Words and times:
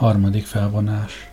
Harmadik 0.00 0.46
felvonás. 0.46 1.30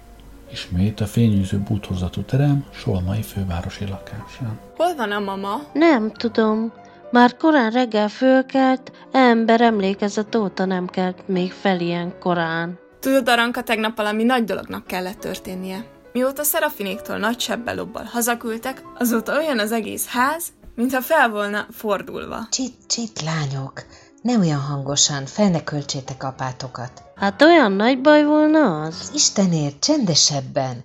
Ismét 0.52 1.00
a 1.00 1.05
fényűző 1.05 1.60
bútorzatú 1.60 2.21
terem 2.21 2.66
Solmai 2.73 3.21
fővárosi 3.21 3.86
lakásán. 3.86 4.59
Hol 4.76 4.96
van 4.96 5.12
a 5.12 5.20
mama? 5.20 5.62
Nem 5.73 6.12
tudom. 6.12 6.73
Már 7.12 7.38
korán 7.38 7.72
reggel 7.72 8.08
fölkelt, 8.08 8.91
ember 9.12 9.62
emlékezet 9.62 10.36
óta 10.36 10.66
nem 10.66 10.88
kelt 10.88 11.27
még 11.27 11.52
fel 11.52 11.80
ilyen 11.80 12.20
korán. 12.20 12.80
Tudod, 13.00 13.30
Aranka, 13.30 13.64
tegnap 13.64 13.98
valami 13.98 14.23
nagy 14.23 14.44
dolognak 14.44 14.88
kellett 14.88 15.20
történnie. 15.20 15.86
Mióta 16.13 16.44
Szerafinéktól 16.44 17.18
nagy 17.18 17.40
sebbelobbal 17.40 18.04
hazaküldtek, 18.04 18.81
azóta 18.98 19.38
olyan 19.38 19.59
az 19.59 19.72
egész 19.72 20.08
ház, 20.08 20.48
mintha 20.76 21.02
fel 21.02 21.30
volna 21.30 21.66
fordulva. 21.72 22.48
Csit, 22.49 22.73
csit, 22.88 23.22
lányok, 23.22 23.84
ne 24.22 24.38
olyan 24.38 24.62
hangosan, 24.62 25.26
fel 25.26 25.49
ne 25.49 25.63
költsétek 25.63 26.23
apátokat. 26.23 27.06
Hát 27.17 27.41
olyan 27.41 27.71
nagy 27.71 28.02
baj 28.02 28.26
volna 28.26 28.81
az? 28.81 29.12
Istenért, 29.13 29.80
csendesebben! 29.80 30.84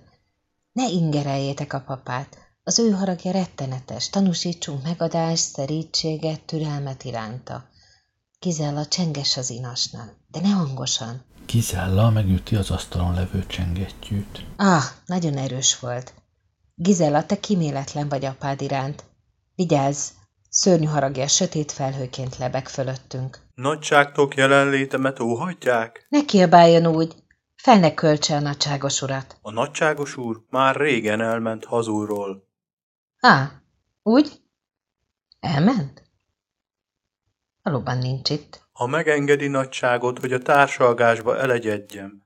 Ne 0.71 0.87
ingereljétek 0.87 1.73
a 1.73 1.79
papát. 1.79 2.37
Az 2.63 2.79
ő 2.79 2.91
haragja 2.91 3.31
rettenetes. 3.31 4.09
Tanúsítsunk 4.09 4.83
megadást, 4.83 5.43
szerítséget, 5.43 6.41
türelmet 6.41 7.03
iránta. 7.03 7.69
Gizella 8.39 8.85
csenges 8.85 9.37
az 9.37 9.49
inasnál, 9.49 10.13
de 10.27 10.39
ne 10.39 10.49
hangosan. 10.49 11.23
Gizella 11.45 12.09
megüti 12.09 12.55
az 12.55 12.71
asztalon 12.71 13.13
levő 13.13 13.45
csengettyűt. 13.45 14.45
Ah, 14.55 14.83
nagyon 15.05 15.37
erős 15.37 15.79
volt. 15.79 16.13
Gizella, 16.75 17.25
te 17.25 17.39
kiméletlen 17.39 18.09
vagy 18.09 18.25
apád 18.25 18.61
iránt. 18.61 19.03
Vigyázz, 19.55 20.09
szörnyű 20.49 20.85
haragja 20.85 21.27
sötét 21.27 21.71
felhőként 21.71 22.37
lebeg 22.37 22.67
fölöttünk. 22.67 23.42
Nagyságtok 23.55 24.35
jelenlétemet 24.35 25.19
óhatják? 25.19 26.05
Ne 26.09 26.25
kiabáljon 26.25 26.87
úgy, 26.87 27.15
fel 27.55 27.79
ne 27.79 27.93
költse 27.93 28.35
a 28.35 28.39
nagyságos 28.39 29.01
urat. 29.01 29.37
A 29.41 29.51
nagyságos 29.51 30.17
úr 30.17 30.41
már 30.49 30.75
régen 30.75 31.21
elment 31.21 31.65
hazulról. 31.65 32.47
Á, 33.19 33.61
úgy? 34.03 34.41
Elment? 35.39 36.03
Valóban 37.61 37.97
nincs 37.97 38.29
itt. 38.29 38.67
Ha 38.71 38.87
megengedi 38.87 39.47
nagyságot, 39.47 40.19
hogy 40.19 40.33
a 40.33 40.39
társalgásba 40.39 41.37
elegyedjem. 41.37 42.23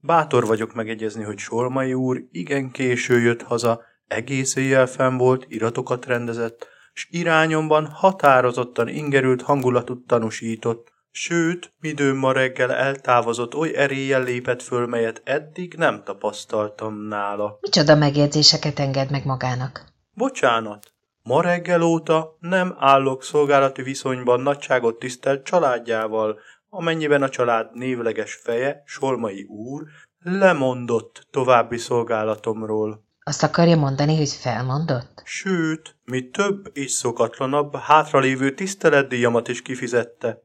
Bátor 0.00 0.46
vagyok 0.46 0.74
megegyezni, 0.74 1.22
hogy 1.22 1.38
Solmai 1.38 1.94
úr 1.94 2.22
igen 2.30 2.70
késő 2.70 3.20
jött 3.20 3.42
haza, 3.42 3.82
egész 4.06 4.56
éjjel 4.56 4.86
fenn 4.86 5.16
volt, 5.16 5.44
iratokat 5.48 6.06
rendezett, 6.06 6.66
s 6.98 7.06
irányomban 7.10 7.86
határozottan 7.86 8.88
ingerült 8.88 9.42
hangulatut 9.42 10.06
tanúsított, 10.06 10.92
sőt, 11.10 11.72
midőn 11.80 12.16
ma 12.16 12.32
reggel 12.32 12.72
eltávozott, 12.72 13.54
oly 13.54 13.76
eréllyel 13.76 14.22
lépett 14.22 14.62
föl, 14.62 14.86
melyet 14.86 15.22
eddig 15.24 15.74
nem 15.74 16.02
tapasztaltam 16.04 16.94
nála. 16.94 17.58
Micsoda 17.60 17.94
megjegyzéseket 17.94 18.78
enged 18.78 19.10
meg 19.10 19.24
magának? 19.24 19.84
Bocsánat, 20.14 20.92
ma 21.22 21.42
reggel 21.42 21.82
óta 21.82 22.36
nem 22.40 22.74
állok 22.78 23.22
szolgálati 23.22 23.82
viszonyban 23.82 24.40
nagyságot 24.40 24.98
tisztelt 24.98 25.44
családjával, 25.44 26.38
amennyiben 26.68 27.22
a 27.22 27.28
család 27.28 27.74
névleges 27.74 28.34
feje, 28.34 28.82
Solmai 28.86 29.42
úr, 29.42 29.82
lemondott 30.22 31.26
további 31.30 31.76
szolgálatomról. 31.76 33.06
Azt 33.28 33.42
akarja 33.42 33.76
mondani, 33.76 34.16
hogy 34.16 34.30
felmondott? 34.30 35.22
Sőt, 35.24 35.96
mi 36.04 36.30
több 36.30 36.70
és 36.72 36.90
szokatlanabb, 36.90 37.76
hátralévő 37.76 38.54
tiszteletdíjamat 38.54 39.48
is 39.48 39.62
kifizette, 39.62 40.42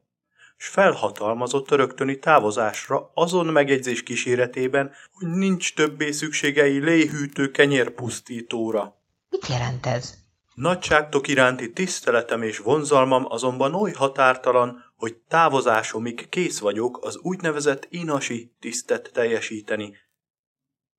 s 0.56 0.66
felhatalmazott 0.66 1.70
a 1.70 1.76
rögtöni 1.76 2.18
távozásra 2.18 3.10
azon 3.14 3.46
megjegyzés 3.46 4.02
kíséretében, 4.02 4.92
hogy 5.12 5.28
nincs 5.28 5.74
többé 5.74 6.10
szükségei 6.10 6.78
léhűtő 6.78 7.50
kenyérpusztítóra. 7.50 8.96
Mit 9.30 9.46
jelent 9.46 9.86
ez? 9.86 10.14
Nagyságtok 10.54 11.28
iránti 11.28 11.72
tiszteletem 11.72 12.42
és 12.42 12.58
vonzalmam 12.58 13.24
azonban 13.28 13.74
oly 13.74 13.92
határtalan, 13.92 14.92
hogy 14.96 15.16
távozásomig 15.28 16.28
kész 16.28 16.58
vagyok 16.58 16.98
az 17.04 17.16
úgynevezett 17.16 17.86
inasi 17.90 18.54
tisztet 18.60 19.10
teljesíteni. 19.12 19.96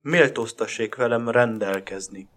Méltóztassék 0.08 0.94
velem 0.94 1.28
rendelkezni. 1.28 2.28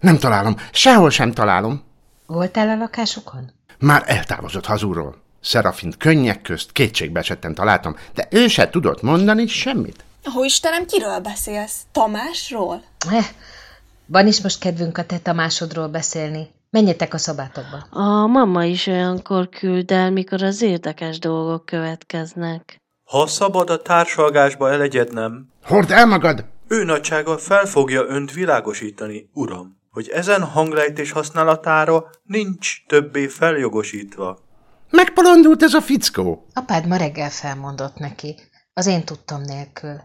Nem 0.00 0.18
találom, 0.18 0.56
sehol 0.72 1.10
sem 1.10 1.32
találom. 1.32 1.82
Voltál 2.26 2.68
a 2.68 2.76
lakásukon? 2.76 3.50
Már 3.78 4.02
eltávozott 4.06 4.66
hazúról. 4.66 5.16
Szerafint 5.40 5.96
könnyek 5.96 6.42
közt 6.42 6.72
kétségbe 6.72 7.18
esetten 7.18 7.54
találtam, 7.54 7.96
de 8.14 8.28
ő 8.30 8.48
se 8.48 8.70
tudott 8.70 9.02
mondani 9.02 9.46
semmit. 9.46 10.04
Ó, 10.36 10.44
Istenem, 10.44 10.86
kiről 10.86 11.18
beszélsz? 11.18 11.80
Tamásról? 11.92 12.82
Eh, 13.10 13.26
van 14.06 14.26
is 14.26 14.42
most 14.42 14.58
kedvünk 14.58 14.98
a 14.98 15.04
te 15.04 15.18
Tamásodról 15.18 15.88
beszélni. 15.88 16.50
Menjetek 16.70 17.14
a 17.14 17.18
szobátokba. 17.18 17.86
A 17.90 18.26
mama 18.26 18.64
is 18.64 18.86
olyankor 18.86 19.48
küld 19.48 19.90
el, 19.90 20.10
mikor 20.10 20.42
az 20.42 20.62
érdekes 20.62 21.18
dolgok 21.18 21.66
következnek. 21.66 22.76
Ha 23.04 23.26
szabad 23.26 23.70
a 23.70 23.82
társalgásba 23.82 24.70
elegyednem, 24.70 25.50
Hord 25.64 25.90
el 25.90 26.06
magad! 26.06 26.44
Ő 26.72 26.84
nagysága 26.84 27.38
fel 27.38 27.66
fogja 27.66 28.04
önt 28.06 28.32
világosítani, 28.32 29.30
uram, 29.32 29.78
hogy 29.90 30.08
ezen 30.08 30.42
hanglejtés 30.42 31.10
használatára 31.10 32.10
nincs 32.22 32.86
többé 32.86 33.26
feljogosítva. 33.26 34.38
Megpolondult 34.90 35.62
ez 35.62 35.74
a 35.74 35.80
fickó. 35.80 36.46
Apád 36.54 36.86
ma 36.86 36.96
reggel 36.96 37.30
felmondott 37.30 37.96
neki, 37.96 38.36
az 38.74 38.86
én 38.86 39.04
tudtam 39.04 39.42
nélkül. 39.42 40.00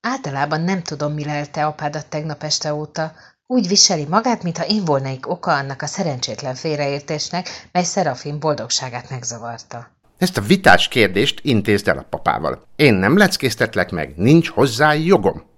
Általában 0.00 0.60
nem 0.60 0.82
tudom, 0.82 1.12
mi 1.12 1.24
lelte 1.24 1.66
apádat 1.66 2.06
tegnap 2.06 2.42
este 2.42 2.74
óta. 2.74 3.12
Úgy 3.46 3.68
viseli 3.68 4.04
magát, 4.08 4.42
mintha 4.42 4.66
én 4.66 4.84
volnék 4.84 5.28
oka 5.28 5.52
annak 5.52 5.82
a 5.82 5.86
szerencsétlen 5.86 6.54
félreértésnek, 6.54 7.68
mely 7.72 7.84
Szerafin 7.84 8.38
boldogságát 8.38 9.10
megzavarta. 9.10 9.90
Ezt 10.18 10.36
a 10.36 10.40
vitás 10.40 10.88
kérdést 10.88 11.40
intézd 11.42 11.88
el 11.88 11.98
a 11.98 12.06
papával. 12.10 12.62
Én 12.76 12.94
nem 12.94 13.16
leckéztetlek 13.16 13.90
meg, 13.90 14.12
nincs 14.16 14.48
hozzá 14.48 14.92
jogom. 14.92 15.54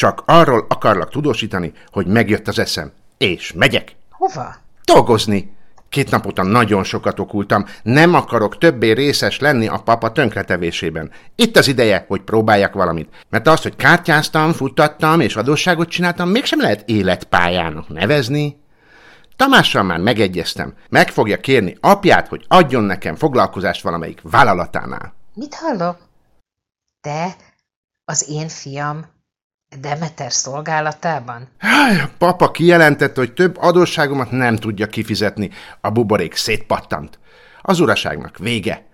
Csak 0.00 0.22
arról 0.26 0.66
akarlak 0.68 1.10
tudósítani, 1.10 1.72
hogy 1.90 2.06
megjött 2.06 2.48
az 2.48 2.58
eszem. 2.58 2.92
És 3.18 3.52
megyek. 3.52 3.96
Hova? 4.10 4.54
Dolgozni. 4.84 5.56
Két 5.88 6.10
nap 6.10 6.26
óta 6.26 6.42
nagyon 6.42 6.84
sokat 6.84 7.18
okultam, 7.18 7.66
nem 7.82 8.14
akarok 8.14 8.58
többé 8.58 8.90
részes 8.90 9.38
lenni 9.38 9.68
a 9.68 9.78
papa 9.78 10.12
tönkretevésében. 10.12 11.10
Itt 11.34 11.56
az 11.56 11.68
ideje, 11.68 12.04
hogy 12.08 12.20
próbáljak 12.20 12.74
valamit. 12.74 13.08
Mert 13.28 13.46
azt, 13.46 13.62
hogy 13.62 13.76
kártyáztam, 13.76 14.52
futtattam 14.52 15.20
és 15.20 15.36
adósságot 15.36 15.88
csináltam, 15.88 16.28
mégsem 16.28 16.60
lehet 16.60 16.88
életpályának 16.88 17.88
nevezni. 17.88 18.60
Tamással 19.36 19.82
már 19.82 19.98
megegyeztem. 19.98 20.74
Meg 20.88 21.08
fogja 21.08 21.40
kérni 21.40 21.76
apját, 21.80 22.28
hogy 22.28 22.44
adjon 22.48 22.82
nekem 22.82 23.14
foglalkozást 23.14 23.82
valamelyik 23.82 24.20
vállalatánál. 24.22 25.14
Mit 25.34 25.54
hallok? 25.54 25.98
Te, 27.00 27.36
az 28.04 28.28
én 28.28 28.48
fiam, 28.48 29.18
Demeter 29.78 30.32
szolgálatában? 30.32 31.48
Háj, 31.58 32.00
a 32.00 32.10
papa 32.18 32.50
kijelentette, 32.50 33.20
hogy 33.20 33.32
több 33.32 33.56
adósságomat 33.58 34.30
nem 34.30 34.56
tudja 34.56 34.86
kifizetni. 34.86 35.50
A 35.80 35.90
buborék 35.90 36.34
szétpattant. 36.34 37.18
Az 37.62 37.80
uraságnak 37.80 38.38
vége. 38.38 38.84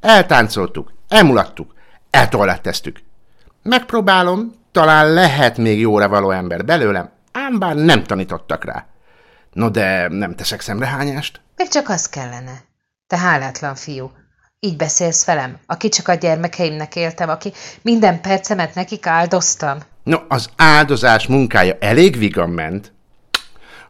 Eltáncoltuk, 0.00 0.92
emulattuk, 1.08 1.74
eltoaletteztük. 2.10 2.98
Megpróbálom, 3.62 4.52
talán 4.72 5.12
lehet 5.12 5.56
még 5.56 5.80
jóra 5.80 6.08
való 6.08 6.30
ember 6.30 6.64
belőlem, 6.64 7.10
ám 7.32 7.58
bár 7.58 7.74
nem 7.74 8.04
tanítottak 8.04 8.64
rá. 8.64 8.86
No 9.52 9.70
de 9.70 10.08
nem 10.08 10.34
teszek 10.34 10.60
szemrehányást. 10.60 11.40
Még 11.56 11.68
csak 11.68 11.88
az 11.88 12.08
kellene. 12.08 12.62
Te 13.06 13.16
hálátlan 13.16 13.74
fiú. 13.74 14.10
Így 14.60 14.76
beszélsz 14.76 15.24
velem, 15.24 15.58
aki 15.66 15.88
csak 15.88 16.08
a 16.08 16.14
gyermekeimnek 16.14 16.96
éltem, 16.96 17.28
aki 17.28 17.52
minden 17.82 18.20
percemet 18.20 18.74
nekik 18.74 19.06
áldoztam. 19.06 19.78
No, 20.02 20.18
az 20.28 20.50
áldozás 20.56 21.26
munkája 21.26 21.76
elég 21.80 22.18
vigan 22.18 22.50
ment. 22.50 22.92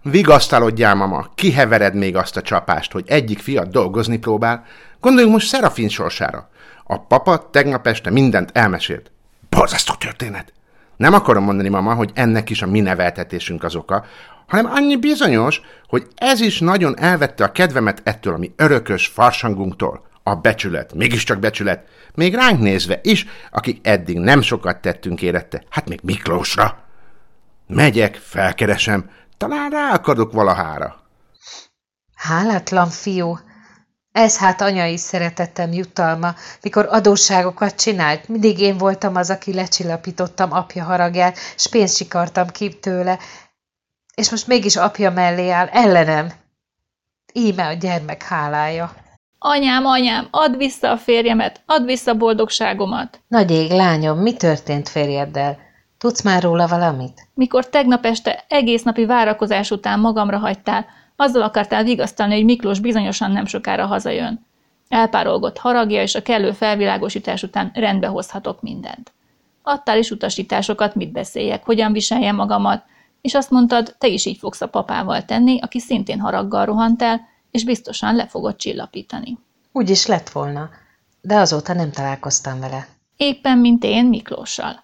Vigasztalodjál, 0.03 0.95
mama, 0.95 1.27
kihevered 1.35 1.95
még 1.95 2.17
azt 2.17 2.37
a 2.37 2.43
csapást, 2.43 2.93
hogy 2.93 3.05
egyik 3.07 3.39
fiat 3.39 3.71
dolgozni 3.71 4.19
próbál. 4.19 4.65
Gondoljunk 5.01 5.35
most 5.35 5.47
Szerafin 5.47 5.89
sorsára. 5.89 6.49
A 6.85 6.99
papa 6.99 7.51
tegnap 7.51 7.87
este 7.87 8.11
mindent 8.11 8.51
elmesélt. 8.53 9.11
Borzasztó 9.49 9.95
történet. 9.95 10.53
Nem 10.97 11.15
akarom 11.15 11.45
mondani, 11.45 11.69
mama, 11.69 11.95
hogy 11.95 12.11
ennek 12.15 12.51
is 12.51 12.63
a 12.63 12.67
mi 12.67 12.81
neveltetésünk 12.81 13.65
az 13.65 13.75
oka, 13.75 14.05
hanem 14.47 14.67
annyi 14.73 14.97
bizonyos, 14.97 15.61
hogy 15.89 16.07
ez 16.15 16.41
is 16.41 16.59
nagyon 16.59 16.99
elvette 16.99 17.45
a 17.45 17.53
kedvemet 17.53 18.01
ettől 18.05 18.35
a 18.35 18.39
mi 18.39 18.53
örökös 18.57 19.07
farsangunktól. 19.07 20.07
A 20.23 20.35
becsület, 20.35 20.95
mégiscsak 20.95 21.39
becsület, 21.39 21.87
még 22.15 22.35
ránk 22.35 22.61
nézve 22.61 23.01
is, 23.03 23.27
akik 23.51 23.87
eddig 23.87 24.19
nem 24.19 24.43
sokat 24.43 24.81
tettünk 24.81 25.23
érette, 25.23 25.63
hát 25.71 25.89
még 25.89 26.01
Miklósra. 26.03 26.79
Megyek, 27.67 28.15
felkeresem, 28.15 29.11
talán 29.37 29.71
ráakadok 29.71 30.33
valahára. 30.33 31.01
Hálátlan 32.15 32.89
fiú. 32.89 33.39
Ez 34.13 34.39
hát 34.39 34.61
anyai 34.61 34.97
szeretettem 34.97 35.73
jutalma, 35.73 36.35
mikor 36.63 36.87
adósságokat 36.91 37.75
csinált. 37.75 38.29
Mindig 38.29 38.59
én 38.59 38.79
voltam 38.79 39.17
az, 39.17 39.31
aki 39.31 39.55
lecsillapítottam 39.55 40.53
apja 40.53 40.85
haragját, 40.85 41.39
s 41.57 41.69
pénzt 41.69 41.97
sikartam 41.97 42.49
ki 42.49 42.79
tőle. 42.79 43.19
És 44.15 44.31
most 44.31 44.47
mégis 44.47 44.77
apja 44.77 45.11
mellé 45.11 45.51
áll, 45.51 45.67
ellenem. 45.67 46.33
Íme 47.33 47.67
a 47.67 47.73
gyermek 47.73 48.23
hálája. 48.23 48.95
Anyám, 49.43 49.87
anyám, 49.87 50.29
add 50.31 50.57
vissza 50.57 50.91
a 50.91 50.97
férjemet, 50.97 51.61
add 51.67 51.85
vissza 51.85 52.15
boldogságomat. 52.15 53.21
Nagy 53.29 53.51
ég, 53.51 53.71
lányom, 53.71 54.19
mi 54.19 54.33
történt 54.33 54.89
férjeddel? 54.89 55.59
Tudsz 55.99 56.23
már 56.23 56.43
róla 56.43 56.67
valamit? 56.67 57.29
Mikor 57.35 57.69
tegnap 57.69 58.05
este 58.05 58.45
egész 58.49 58.83
napi 58.83 59.07
várakozás 59.07 59.71
után 59.71 60.01
magamra 60.01 60.39
hagytál, 60.39 60.87
azzal 61.17 61.43
akartál 61.43 61.85
vigasztalni, 61.85 62.35
hogy 62.35 62.45
Miklós 62.45 62.81
bizonyosan 62.81 63.31
nem 63.31 63.47
sokára 63.47 63.87
hazajön. 63.87 64.47
Elpárolgott 64.89 65.59
haragja, 65.59 66.03
és 66.03 66.15
a 66.15 66.23
kellő 66.23 66.53
felvilágosítás 66.53 67.43
után 67.43 67.71
rendbe 67.75 68.07
hozhatok 68.07 68.63
mindent. 68.63 69.13
Adtál 69.63 69.99
is 69.99 70.11
utasításokat, 70.11 70.95
mit 70.95 71.13
beszéljek, 71.13 71.65
hogyan 71.65 71.93
viseljem 71.93 72.37
magamat, 72.37 72.85
és 73.21 73.35
azt 73.35 73.51
mondtad, 73.51 73.95
te 73.99 74.07
is 74.07 74.27
így 74.27 74.39
fogsz 74.39 74.61
a 74.61 74.69
papával 74.69 75.25
tenni, 75.25 75.59
aki 75.61 75.79
szintén 75.79 76.21
haraggal 76.21 76.65
rohant 76.65 77.03
el, 77.03 77.29
és 77.51 77.65
biztosan 77.65 78.15
le 78.15 78.27
fogod 78.27 78.57
csillapítani. 78.57 79.39
Úgy 79.73 79.91
is 79.91 80.07
lett 80.07 80.29
volna, 80.29 80.71
de 81.21 81.37
azóta 81.37 81.73
nem 81.73 81.91
találkoztam 81.91 82.61
vele. 82.61 82.87
Éppen, 83.17 83.59
mint 83.59 83.85
én 83.85 84.05
Miklóssal. 84.05 84.83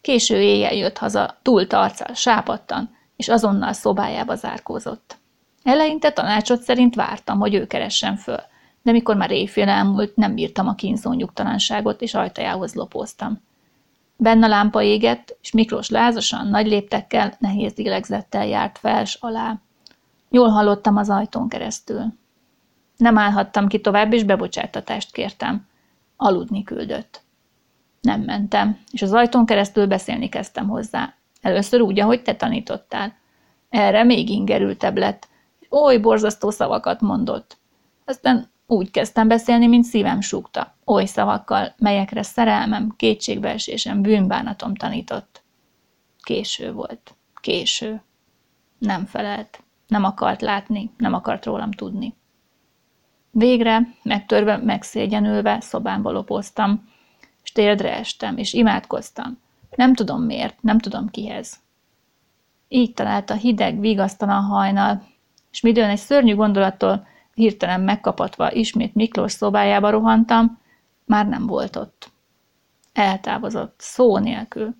Késő 0.00 0.40
éjjel 0.40 0.74
jött 0.74 0.98
haza, 0.98 1.38
túlt 1.42 1.72
arccal, 1.72 2.14
sápadtan, 2.14 2.96
és 3.16 3.28
azonnal 3.28 3.72
szobájába 3.72 4.34
zárkózott. 4.34 5.16
Eleinte 5.62 6.12
tanácsot 6.12 6.62
szerint 6.62 6.94
vártam, 6.94 7.38
hogy 7.38 7.54
ő 7.54 7.66
keressen 7.66 8.16
föl, 8.16 8.40
de 8.82 8.92
mikor 8.92 9.16
már 9.16 9.30
éjfél 9.30 9.68
elmúlt, 9.68 10.16
nem 10.16 10.34
bírtam 10.34 10.68
a 10.68 10.74
kínzó 10.74 11.12
nyugtalanságot, 11.12 12.02
és 12.02 12.14
ajtajához 12.14 12.74
lopóztam. 12.74 13.40
Benne 14.16 14.46
a 14.46 14.48
lámpa 14.48 14.82
égett, 14.82 15.36
és 15.42 15.50
Miklós 15.50 15.88
lázasan, 15.88 16.46
nagy 16.46 16.66
léptekkel, 16.66 17.36
nehéz 17.38 17.72
lélegzettel 17.76 18.46
járt 18.46 18.78
fels 18.78 19.14
alá. 19.20 19.60
Jól 20.30 20.48
hallottam 20.48 20.96
az 20.96 21.10
ajtón 21.10 21.48
keresztül. 21.48 22.14
Nem 22.96 23.18
állhattam 23.18 23.68
ki 23.68 23.80
tovább, 23.80 24.12
és 24.12 24.24
bebocsátatást 24.24 25.12
kértem. 25.12 25.66
Aludni 26.16 26.62
küldött. 26.62 27.22
Nem 28.00 28.20
mentem, 28.20 28.78
és 28.90 29.02
az 29.02 29.12
ajtón 29.12 29.46
keresztül 29.46 29.86
beszélni 29.86 30.28
kezdtem 30.28 30.68
hozzá. 30.68 31.14
Először 31.40 31.80
úgy, 31.80 32.00
ahogy 32.00 32.22
te 32.22 32.34
tanítottál. 32.34 33.16
Erre 33.68 34.02
még 34.04 34.28
ingerültebb 34.28 34.96
lett. 34.96 35.28
Oly 35.70 35.98
borzasztó 35.98 36.50
szavakat 36.50 37.00
mondott. 37.00 37.56
Aztán 38.04 38.50
úgy 38.66 38.90
kezdtem 38.90 39.28
beszélni, 39.28 39.66
mint 39.66 39.84
szívem 39.84 40.20
súgta. 40.20 40.76
Oly 40.84 41.04
szavakkal, 41.04 41.74
melyekre 41.78 42.22
szerelmem, 42.22 42.94
kétségbeesésem, 42.96 44.02
bűnbánatom 44.02 44.74
tanított. 44.74 45.42
Késő 46.22 46.72
volt. 46.72 47.14
Késő. 47.40 48.02
Nem 48.78 49.06
felelt. 49.06 49.62
Nem 49.88 50.04
akart 50.04 50.40
látni, 50.40 50.90
nem 50.96 51.12
akart 51.12 51.44
rólam 51.44 51.70
tudni. 51.70 52.14
Végre, 53.30 53.80
megtörve, 54.02 54.56
megszégyenülve 54.56 55.60
szobámba 55.60 56.10
lopoztam, 56.10 56.88
és 57.42 57.52
térdre 57.52 57.96
estem, 57.96 58.36
és 58.36 58.52
imádkoztam. 58.52 59.38
Nem 59.76 59.94
tudom 59.94 60.22
miért, 60.22 60.62
nem 60.62 60.78
tudom 60.78 61.08
kihez. 61.08 61.60
Így 62.68 62.94
találta 62.94 63.34
hideg, 63.34 63.80
vigasztalan 63.80 64.42
hajnal, 64.42 65.02
és 65.50 65.60
midőn 65.60 65.88
egy 65.88 65.98
szörnyű 65.98 66.34
gondolattól 66.34 67.06
hirtelen 67.34 67.80
megkapatva 67.80 68.52
ismét 68.52 68.94
Miklós 68.94 69.32
szobájába 69.32 69.90
rohantam, 69.90 70.58
már 71.04 71.26
nem 71.26 71.46
volt 71.46 71.76
ott. 71.76 72.10
Eltávozott, 72.92 73.74
szó 73.78 74.18
nélkül. 74.18 74.74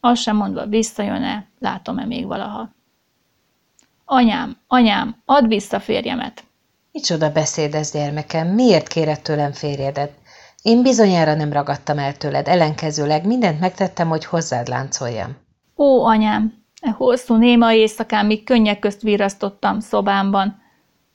Azt 0.00 0.22
sem 0.22 0.36
mondva, 0.36 0.66
visszajön-e, 0.66 1.46
látom-e 1.58 2.04
még 2.04 2.26
valaha. 2.26 2.70
Anyám, 4.10 4.56
anyám, 4.66 5.16
add 5.24 5.48
vissza 5.48 5.80
férjemet! 5.80 6.44
Micsoda 6.92 7.32
beszéd 7.32 7.74
ez, 7.74 7.92
gyermekem, 7.92 8.48
miért 8.48 8.88
kéred 8.88 9.20
tőlem 9.20 9.52
férjedet? 9.52 10.12
Én 10.62 10.82
bizonyára 10.82 11.34
nem 11.34 11.52
ragadtam 11.52 11.98
el 11.98 12.16
tőled, 12.16 12.48
ellenkezőleg 12.48 13.26
mindent 13.26 13.60
megtettem, 13.60 14.08
hogy 14.08 14.24
hozzád 14.24 14.68
láncoljam. 14.68 15.36
Ó, 15.76 16.04
anyám, 16.04 16.64
e 16.80 16.90
hosszú 16.90 17.34
néma 17.34 17.72
éjszakán, 17.72 18.26
míg 18.26 18.44
könnyek 18.44 18.78
közt 18.78 19.00
virasztottam 19.02 19.80
szobámban, 19.80 20.62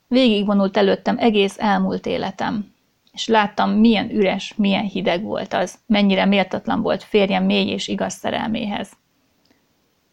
végigvonult 0.07 0.77
előttem 0.77 1.17
egész 1.19 1.55
elmúlt 1.59 2.05
életem, 2.05 2.73
és 3.11 3.27
láttam, 3.27 3.71
milyen 3.71 4.09
üres, 4.09 4.53
milyen 4.57 4.85
hideg 4.85 5.23
volt 5.23 5.53
az, 5.53 5.75
mennyire 5.85 6.25
méltatlan 6.25 6.81
volt 6.81 7.03
férjem 7.03 7.43
mély 7.43 7.69
és 7.69 7.87
igaz 7.87 8.13
szerelméhez. 8.13 8.91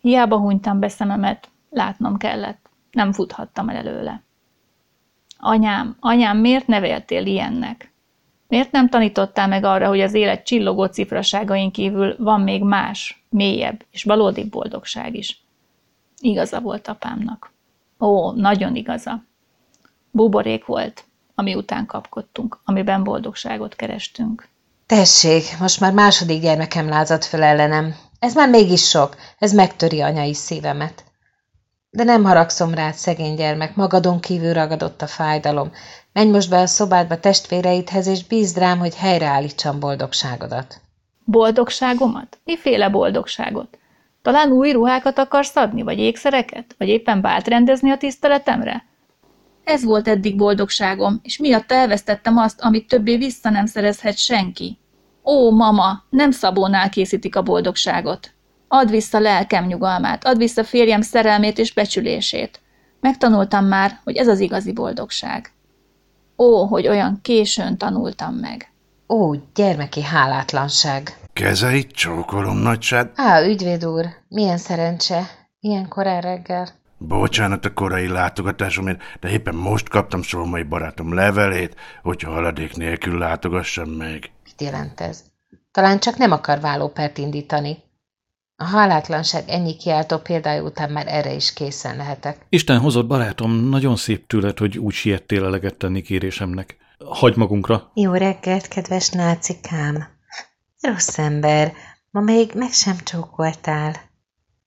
Hiába 0.00 0.38
hunytam 0.38 0.79
be 0.79 0.88
szememet, 0.88 1.49
látnom 1.71 2.17
kellett, 2.17 2.69
nem 2.91 3.13
futhattam 3.13 3.69
el 3.69 3.77
előle. 3.77 4.23
Anyám, 5.39 5.97
anyám, 6.01 6.39
miért 6.39 6.67
neveltél 6.67 7.27
ilyennek? 7.27 7.93
Miért 8.49 8.73
nem 8.73 8.89
tanítottál 8.89 9.49
meg 9.49 9.65
arra, 9.65 9.89
hogy 9.89 10.01
az 10.01 10.15
élet 10.15 10.45
csillogó 10.45 10.85
cifraságain 10.85 11.71
kívül 11.71 12.15
van 12.19 12.41
még 12.41 12.63
más, 12.63 13.25
mélyebb 13.29 13.85
és 13.91 14.05
valódi 14.05 14.45
boldogság 14.45 15.15
is? 15.15 15.45
Igaza 16.21 16.61
volt 16.61 16.89
apámnak. 16.89 17.53
Ó, 18.01 18.33
nagyon 18.33 18.77
igaza. 18.77 19.25
Buborék 20.11 20.65
volt, 20.65 21.05
ami 21.35 21.55
után 21.55 21.87
kapkodtunk, 21.87 22.61
amiben 22.65 23.05
boldogságot 23.05 23.77
kerestünk. 23.77 24.49
Tessék, 24.87 25.59
most 25.61 25.81
már 25.81 25.93
második 25.93 26.41
gyermekem 26.41 26.89
lázadt 26.89 27.25
föl 27.25 27.43
ellenem. 27.43 27.95
Ez 28.19 28.35
már 28.35 28.49
mégis 28.49 28.89
sok, 28.89 29.17
ez 29.39 29.53
megtöri 29.53 30.01
anyai 30.01 30.35
szívemet. 30.35 31.05
De 31.93 32.05
nem 32.05 32.25
haragszom 32.25 32.75
rád, 32.75 32.95
szegény 32.95 33.35
gyermek, 33.35 33.77
magadon 33.77 34.21
kívül 34.21 34.53
ragadott 34.53 35.03
a 35.03 35.07
fájdalom. 35.07 35.73
Menj 36.13 36.31
most 36.31 36.51
be 36.51 36.59
a 36.59 36.67
szobádba 36.67 37.21
testvéreidhez, 37.21 38.07
és 38.07 38.27
bízd 38.27 38.59
rám, 38.59 38.79
hogy 38.79 38.95
helyreállítsam 38.95 39.81
boldogságodat. 39.81 40.81
Boldogságomat? 41.25 42.39
Miféle 42.45 42.89
boldogságot? 42.89 43.79
Talán 44.23 44.51
új 44.51 44.71
ruhákat 44.73 45.19
akarsz 45.19 45.57
adni, 45.57 45.82
vagy 45.82 45.99
ékszereket? 45.99 46.75
Vagy 46.79 46.89
éppen 46.89 47.20
bált 47.20 47.49
rendezni 47.49 47.91
a 47.91 47.97
tiszteletemre? 47.97 48.85
Ez 49.65 49.85
volt 49.85 50.09
eddig 50.09 50.37
boldogságom, 50.37 51.20
és 51.23 51.39
miatt 51.39 51.73
elvesztettem 51.73 52.37
azt, 52.37 52.61
amit 52.61 52.89
többé 52.89 53.17
vissza 53.17 53.51
nem 53.51 53.67
szerezhet 53.67 54.17
senki. 54.17 54.79
Ó, 55.25 55.51
mama, 55.51 56.05
nem 56.11 56.31
Szabónál 56.31 56.89
készítik 56.89 57.37
a 57.37 57.43
boldogságot. 57.43 58.35
Add 58.72 58.91
vissza 58.91 59.19
lelkem 59.19 59.67
nyugalmát, 59.67 60.24
add 60.24 60.36
vissza 60.36 60.65
férjem 60.65 61.00
szerelmét 61.00 61.58
és 61.58 61.72
becsülését. 61.72 62.60
Megtanultam 63.00 63.65
már, 63.65 64.00
hogy 64.05 64.17
ez 64.17 64.29
az 64.29 64.41
igazi 64.41 64.72
boldogság. 64.72 65.53
Ó, 66.36 66.65
hogy 66.65 66.89
olyan 66.89 67.19
későn 67.22 67.77
tanultam 67.79 68.34
meg. 68.34 68.72
Ó, 69.08 69.34
gyermeki 69.55 70.03
hálátlanság. 70.03 71.19
Kezeit 71.32 71.93
csókolom, 71.93 72.56
nagyság. 72.56 73.12
Á, 73.15 73.43
ügyvéd 73.46 73.84
úr, 73.84 74.06
milyen 74.29 74.58
szerencse. 74.58 75.31
Ilyen 75.60 75.89
korán 75.89 76.20
reggel. 76.20 76.69
Bocsánat 76.98 77.65
a 77.65 77.72
korai 77.72 78.08
látogatásomért, 78.08 79.00
de 79.20 79.29
éppen 79.29 79.55
most 79.55 79.89
kaptam 79.89 80.22
Solmai 80.22 80.62
barátom 80.62 81.15
levelét, 81.15 81.77
hogyha 82.03 82.32
haladék 82.32 82.77
nélkül 82.77 83.19
látogassam 83.19 83.89
meg. 83.89 84.31
Mit 84.44 84.60
jelent 84.60 85.00
ez? 85.00 85.22
Talán 85.70 85.98
csak 85.98 86.17
nem 86.17 86.32
akar 86.32 86.60
vállópert 86.60 87.19
indítani. 87.19 87.89
A 88.62 88.64
hálátlanság 88.64 89.48
ennyi 89.48 89.76
kiáltó 89.76 90.19
példája 90.19 90.62
után 90.62 90.90
már 90.90 91.06
erre 91.08 91.32
is 91.32 91.52
készen 91.52 91.96
lehetek. 91.96 92.46
Isten 92.48 92.79
hozott 92.79 93.06
barátom, 93.06 93.52
nagyon 93.52 93.96
szép 93.96 94.26
tőled, 94.26 94.58
hogy 94.58 94.79
úgy 94.79 94.93
siettél 94.93 95.44
eleget 95.44 95.74
tenni 95.74 96.02
kérésemnek. 96.02 96.76
Hagy 96.98 97.36
magunkra. 97.36 97.90
Jó 97.94 98.12
reggelt, 98.12 98.69
kedves 98.69 99.08
nácikám. 99.08 100.06
Rossz 100.81 101.19
ember, 101.19 101.72
ma 102.10 102.20
még 102.20 102.50
meg 102.55 102.72
sem 102.72 102.96
csókoltál. 103.05 103.96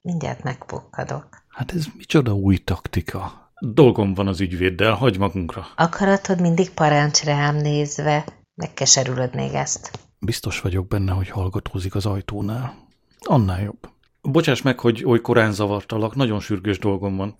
Mindjárt 0.01 0.43
megpukkadok. 0.43 1.27
Hát 1.47 1.71
ez 1.71 1.85
micsoda 1.97 2.33
új 2.33 2.57
taktika. 2.57 3.51
Dolgom 3.59 4.13
van 4.13 4.27
az 4.27 4.41
ügyvéddel, 4.41 4.93
hagy 4.93 5.17
magunkra. 5.17 5.67
Akaratod 5.75 6.41
mindig 6.41 6.69
parancs 6.69 7.23
rám 7.23 7.55
nézve. 7.55 8.25
Megkeserülöd 8.53 9.35
még 9.35 9.53
ezt. 9.53 9.99
Biztos 10.19 10.61
vagyok 10.61 10.87
benne, 10.87 11.11
hogy 11.11 11.29
hallgatózik 11.29 11.95
az 11.95 12.05
ajtónál. 12.05 12.82
Annál 13.23 13.61
jobb. 13.61 13.89
Bocsáss 14.21 14.61
meg, 14.61 14.79
hogy 14.79 15.03
oly 15.05 15.21
korán 15.21 15.51
zavartalak, 15.51 16.15
nagyon 16.15 16.39
sürgős 16.39 16.79
dolgom 16.79 17.15
van. 17.15 17.35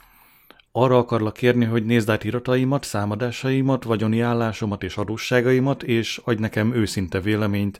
Arra 0.72 0.98
akarlak 0.98 1.34
kérni, 1.34 1.66
hogy 1.66 1.86
nézd 1.86 2.10
át 2.10 2.24
irataimat, 2.24 2.84
számadásaimat, 2.84 3.84
vagyoni 3.84 4.22
állásomat 4.22 4.84
és 4.84 4.98
adósságaimat, 4.98 5.84
és 5.84 6.22
adj 6.24 6.42
nekem 6.42 6.74
őszinte 6.74 7.20
véleményt, 7.20 7.80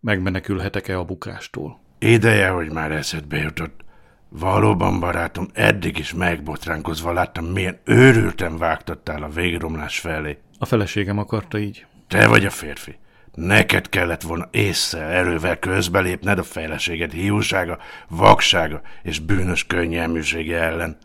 megmenekülhetek-e 0.00 0.98
a 0.98 1.04
bukástól. 1.04 1.80
Ideje, 1.98 2.48
hogy 2.48 2.72
már 2.72 2.92
eszedbe 2.92 3.36
jutott. 3.36 3.80
Valóban, 4.28 5.00
barátom, 5.00 5.48
eddig 5.52 5.98
is 5.98 6.14
megbotránkozva 6.14 7.12
láttam, 7.12 7.44
milyen 7.44 7.80
őrülten 7.84 8.58
vágtattál 8.58 9.22
a 9.22 9.28
végromlás 9.28 9.98
felé. 9.98 10.38
A 10.58 10.64
feleségem 10.64 11.18
akarta 11.18 11.58
így. 11.58 11.86
Te 12.08 12.28
vagy 12.28 12.44
a 12.44 12.50
férfi. 12.50 12.96
Neked 13.34 13.88
kellett 13.88 14.22
volna 14.22 14.48
észre 14.50 15.00
erővel 15.00 15.58
közbelépned 15.58 16.38
a 16.38 16.42
feleséged 16.42 17.12
hiúsága, 17.12 17.78
vaksága 18.08 18.80
és 19.02 19.18
bűnös 19.18 19.66
könnyelműsége 19.66 20.58
ellen. 20.58 20.96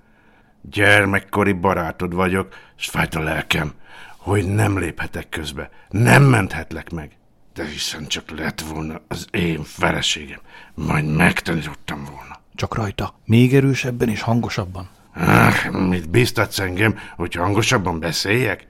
Gyermekkori 0.61 1.51
barátod 1.51 2.13
vagyok, 2.13 2.55
és 2.77 2.85
fájt 2.85 3.15
a 3.15 3.19
lelkem, 3.19 3.73
hogy 4.17 4.45
nem 4.45 4.79
léphetek 4.79 5.29
közbe, 5.29 5.69
nem 5.89 6.23
menthetlek 6.23 6.89
meg. 6.89 7.11
De 7.53 7.65
hiszen 7.65 8.07
csak 8.07 8.29
lett 8.29 8.61
volna 8.61 9.01
az 9.07 9.27
én 9.31 9.63
feleségem, 9.63 10.39
majd 10.73 11.05
megtanítottam 11.15 12.03
volna. 12.03 12.39
Csak 12.55 12.75
rajta. 12.75 13.19
Még 13.25 13.55
erősebben 13.55 14.09
és 14.09 14.21
hangosabban. 14.21 14.89
Ah, 15.13 15.69
mit 15.69 16.09
biztatsz 16.09 16.59
engem, 16.59 16.99
hogy 17.15 17.33
hangosabban 17.33 17.99
beszéljek? 17.99 18.67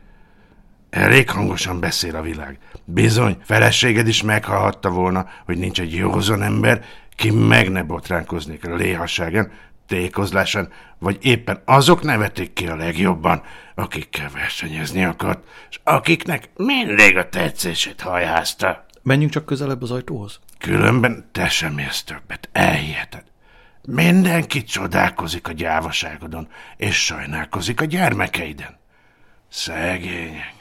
Elég 0.90 1.30
hangosan 1.30 1.80
beszél 1.80 2.16
a 2.16 2.22
világ. 2.22 2.58
Bizony, 2.86 3.38
feleséged 3.44 4.08
is 4.08 4.22
meghallhatta 4.22 4.90
volna, 4.90 5.30
hogy 5.46 5.58
nincs 5.58 5.80
egy 5.80 5.94
józan 5.94 6.42
ember, 6.42 6.86
ki 7.16 7.32
meg 7.32 7.72
ne 7.72 7.84
botránkoznék 7.84 8.66
a 8.66 8.76
léhasságen, 8.76 9.52
tékozláson, 9.88 10.74
vagy 11.00 11.18
éppen 11.22 11.62
azok 11.66 12.02
nevetik 12.02 12.54
ki 12.54 12.68
a 12.68 12.76
legjobban, 12.76 13.42
akikkel 13.76 14.30
versenyezni 14.34 15.04
akart, 15.04 15.44
és 15.70 15.80
akiknek 15.84 16.50
mindig 16.56 17.18
a 17.18 17.30
tetszését 17.30 18.02
hajházta. 18.02 18.86
Menjünk 19.04 19.32
csak 19.32 19.46
közelebb 19.46 19.82
az 19.82 19.92
ajtóhoz. 19.92 20.40
Különben 20.58 21.30
te 21.32 21.50
sem 21.50 21.78
érsz 21.78 22.04
többet, 22.04 22.50
elhiheted. 22.52 23.24
Mindenki 23.86 24.64
csodálkozik 24.64 25.48
a 25.48 25.52
gyávaságodon, 25.52 26.48
és 26.78 27.06
sajnálkozik 27.06 27.82
a 27.82 27.86
gyermekeiden. 27.86 28.78
Szegények. 29.50 30.57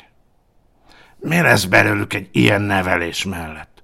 Mi 1.26 1.40
lesz 1.40 1.64
belőlük 1.64 2.14
egy 2.14 2.28
ilyen 2.32 2.62
nevelés 2.62 3.24
mellett? 3.24 3.82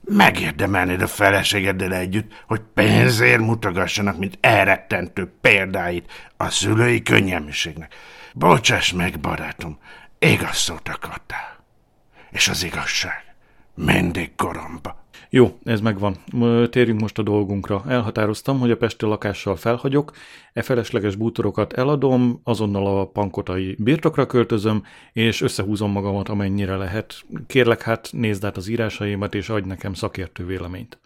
Megérdemelnéd 0.00 1.02
a 1.02 1.06
feleségeddel 1.06 1.94
együtt, 1.94 2.42
hogy 2.46 2.60
pénzért 2.74 3.40
mutogassanak, 3.40 4.18
mint 4.18 4.38
elrettentő 4.40 5.32
példáit 5.40 6.12
a 6.36 6.50
szülői 6.50 7.02
könnyelműségnek. 7.02 7.94
Bocsáss 8.32 8.92
meg, 8.92 9.20
barátom, 9.20 9.78
igaz 10.18 10.56
szót 10.56 10.88
akartál. 10.88 11.64
És 12.30 12.48
az 12.48 12.64
igazság 12.64 13.34
mindig 13.74 14.32
goromba. 14.36 15.03
Jó, 15.34 15.58
ez 15.64 15.80
megvan. 15.80 16.16
Térjünk 16.70 17.00
most 17.00 17.18
a 17.18 17.22
dolgunkra. 17.22 17.84
Elhatároztam, 17.88 18.58
hogy 18.58 18.70
a 18.70 18.76
pesti 18.76 19.04
lakással 19.06 19.56
felhagyok, 19.56 20.12
e 20.52 20.62
felesleges 20.62 21.16
bútorokat 21.16 21.72
eladom, 21.72 22.40
azonnal 22.44 22.98
a 22.98 23.06
pankotai 23.06 23.76
birtokra 23.78 24.26
költözöm, 24.26 24.82
és 25.12 25.40
összehúzom 25.40 25.90
magamat 25.90 26.28
amennyire 26.28 26.76
lehet. 26.76 27.14
Kérlek 27.46 27.82
hát, 27.82 28.08
nézd 28.12 28.44
át 28.44 28.56
az 28.56 28.68
írásaimat, 28.68 29.34
és 29.34 29.48
adj 29.48 29.68
nekem 29.68 29.94
szakértő 29.94 30.46
véleményt. 30.46 30.98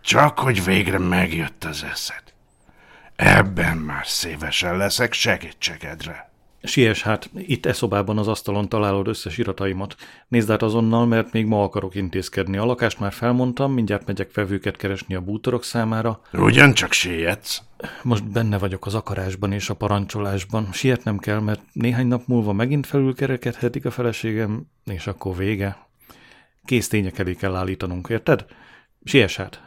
Csak 0.00 0.38
hogy 0.38 0.64
végre 0.64 0.98
megjött 0.98 1.64
az 1.64 1.84
eszed. 1.90 2.22
Ebben 3.16 3.76
már 3.76 4.06
szívesen 4.06 4.76
leszek 4.76 5.12
segítségedre. 5.12 6.31
Siess 6.62 7.02
hát, 7.02 7.30
itt 7.34 7.66
e 7.66 7.72
szobában 7.72 8.18
az 8.18 8.28
asztalon 8.28 8.68
találod 8.68 9.08
összes 9.08 9.38
irataimat. 9.38 9.96
Nézd 10.28 10.50
át 10.50 10.62
azonnal, 10.62 11.06
mert 11.06 11.32
még 11.32 11.46
ma 11.46 11.62
akarok 11.62 11.94
intézkedni. 11.94 12.56
A 12.56 12.64
lakást 12.64 13.00
már 13.00 13.12
felmondtam, 13.12 13.72
mindjárt 13.72 14.06
megyek 14.06 14.34
vevőket 14.34 14.76
keresni 14.76 15.14
a 15.14 15.20
bútorok 15.20 15.64
számára. 15.64 16.20
Ugyancsak 16.32 16.92
sietsz. 16.92 17.62
Most 18.02 18.30
benne 18.30 18.58
vagyok 18.58 18.86
az 18.86 18.94
akarásban 18.94 19.52
és 19.52 19.70
a 19.70 19.74
parancsolásban. 19.74 20.72
Sietnem 20.72 21.18
kell, 21.18 21.40
mert 21.40 21.60
néhány 21.72 22.06
nap 22.06 22.26
múlva 22.26 22.52
megint 22.52 22.86
felülkerekedhetik 22.86 23.84
a 23.84 23.90
feleségem, 23.90 24.66
és 24.84 25.06
akkor 25.06 25.36
vége. 25.36 25.86
Kész 26.64 26.88
tények 26.88 27.18
elé 27.18 27.34
kell 27.34 27.54
állítanunk, 27.54 28.08
érted? 28.08 28.46
Siess 29.04 29.36
hát. 29.36 29.62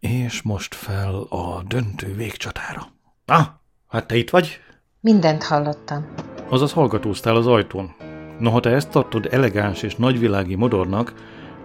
És 0.00 0.42
most 0.42 0.74
fel 0.74 1.14
a 1.14 1.62
döntő 1.66 2.14
végcsatára. 2.14 2.88
Ah, 3.24 3.46
hát 3.88 4.06
te 4.06 4.16
itt 4.16 4.30
vagy? 4.30 4.60
Mindent 5.06 5.42
hallottam. 5.42 6.06
Azaz 6.48 6.72
hallgatóztál 6.72 7.36
az 7.36 7.46
ajtón. 7.46 7.94
Noha 8.38 8.60
te 8.60 8.70
ezt 8.70 8.90
tartod 8.90 9.28
elegáns 9.30 9.82
és 9.82 9.96
nagyvilági 9.96 10.54
modornak, 10.54 11.12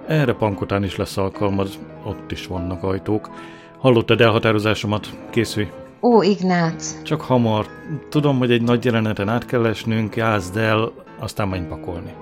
erre 0.07 0.33
pankotán 0.33 0.83
is 0.83 0.95
lesz 0.95 1.17
alkalmad, 1.17 1.69
ott 2.05 2.31
is 2.31 2.48
vannak 2.48 2.83
ajtók. 2.83 3.29
Hallottad 3.79 4.21
elhatározásomat? 4.21 5.07
Készülj. 5.29 5.71
Ó, 6.01 6.21
Ignác, 6.21 7.01
Csak 7.03 7.21
hamar. 7.21 7.65
Tudom, 8.10 8.38
hogy 8.38 8.51
egy 8.51 8.62
nagy 8.62 8.86
jeleneten 8.86 9.29
át 9.29 9.45
kell 9.45 9.65
esnünk, 9.65 10.15
jázd 10.15 10.57
el, 10.57 10.91
aztán 11.19 11.48
menj 11.48 11.67
pakolni. 11.67 12.13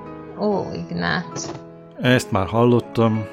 ó, 0.41 0.63
Ignác. 0.73 1.51
Ezt 2.01 2.31
már 2.31 2.47
hallottam. 2.47 3.25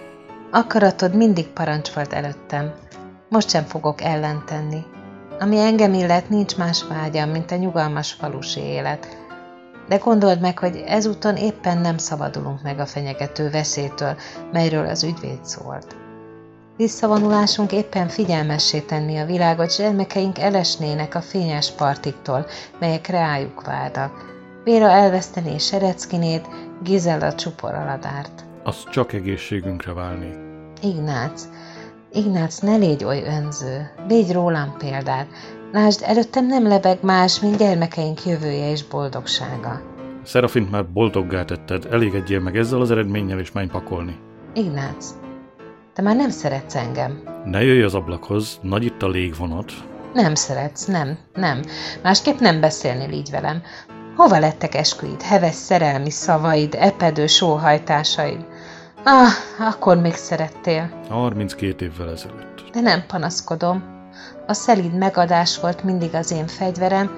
Akaratod 0.50 1.14
mindig 1.14 1.46
parancs 1.46 1.88
volt 1.88 2.12
előttem. 2.12 2.72
Most 3.28 3.48
sem 3.50 3.64
fogok 3.64 4.00
ellentenni. 4.00 4.80
Ami 5.38 5.58
engem 5.58 5.94
illet, 5.94 6.28
nincs 6.28 6.56
más 6.56 6.84
vágyam, 6.84 7.30
mint 7.30 7.50
a 7.50 7.56
nyugalmas 7.56 8.12
falusi 8.12 8.60
élet. 8.60 9.16
De 9.88 9.96
gondold 9.96 10.40
meg, 10.40 10.58
hogy 10.58 10.84
ezúton 10.86 11.36
éppen 11.36 11.78
nem 11.78 11.98
szabadulunk 11.98 12.62
meg 12.62 12.78
a 12.78 12.86
fenyegető 12.86 13.50
veszélytől, 13.50 14.16
melyről 14.52 14.86
az 14.86 15.02
ügyvéd 15.04 15.44
szólt. 15.44 15.96
Visszavonulásunk 16.76 17.72
éppen 17.72 18.08
figyelmessé 18.08 18.80
tenni 18.80 19.18
a 19.18 19.26
világot, 19.26 19.76
gyermekeink 19.76 20.38
elesnének 20.38 21.14
a 21.14 21.20
fényes 21.20 21.70
partiktól, 21.70 22.46
melyek 22.78 23.06
rájuk 23.06 23.64
várnak. 23.64 24.34
Béra 24.64 24.90
elvesztené 24.90 25.58
Sereckinét, 25.58 26.48
Gizella 26.82 27.34
csupor 27.34 27.74
aladárt. 27.74 28.44
Az 28.62 28.84
csak 28.90 29.12
egészségünkre 29.12 29.92
válni. 29.92 30.34
Ignác, 30.82 31.48
Ignác, 32.16 32.58
ne 32.58 32.76
légy 32.76 33.04
oly 33.04 33.22
önző, 33.26 33.90
légy 34.08 34.32
rólam 34.32 34.74
példát. 34.78 35.26
Lásd, 35.72 36.00
előttem 36.04 36.46
nem 36.46 36.66
lebeg 36.66 36.98
más, 37.02 37.40
mint 37.40 37.56
gyermekeink 37.56 38.24
jövője 38.24 38.70
és 38.70 38.84
boldogsága. 38.84 39.80
Szerafint 40.24 40.70
már 40.70 40.86
boldoggá 40.86 41.44
tetted, 41.44 41.86
elégedjél 41.90 42.40
meg 42.40 42.56
ezzel 42.56 42.80
az 42.80 42.90
eredménnyel, 42.90 43.38
és 43.38 43.52
menj 43.52 43.66
pakolni. 43.66 44.16
Ignác, 44.54 45.14
te 45.94 46.02
már 46.02 46.16
nem 46.16 46.30
szeretsz 46.30 46.74
engem. 46.74 47.22
Ne 47.44 47.62
jöjj 47.62 47.82
az 47.82 47.94
ablakhoz, 47.94 48.58
nagy 48.62 48.84
itt 48.84 49.02
a 49.02 49.08
légvonat. 49.08 49.72
Nem 50.14 50.34
szeretsz, 50.34 50.84
nem, 50.84 51.18
nem. 51.34 51.62
Másképp 52.02 52.38
nem 52.38 52.60
beszélnél 52.60 53.10
így 53.10 53.30
velem. 53.30 53.62
Hova 54.16 54.38
lettek 54.38 54.74
esküid, 54.74 55.22
heves 55.22 55.54
szerelmi 55.54 56.10
szavaid, 56.10 56.74
epedő 56.78 57.26
sóhajtásaid? 57.26 58.46
Ah, 59.08 59.28
akkor 59.58 59.96
még 59.96 60.14
szerettél. 60.14 60.90
32 61.08 61.84
évvel 61.84 62.10
ezelőtt. 62.10 62.64
De 62.72 62.80
nem 62.80 63.04
panaszkodom. 63.06 63.84
A 64.46 64.52
szelíd 64.52 64.94
megadás 64.94 65.60
volt 65.60 65.84
mindig 65.84 66.14
az 66.14 66.30
én 66.30 66.46
fegyverem, 66.46 67.10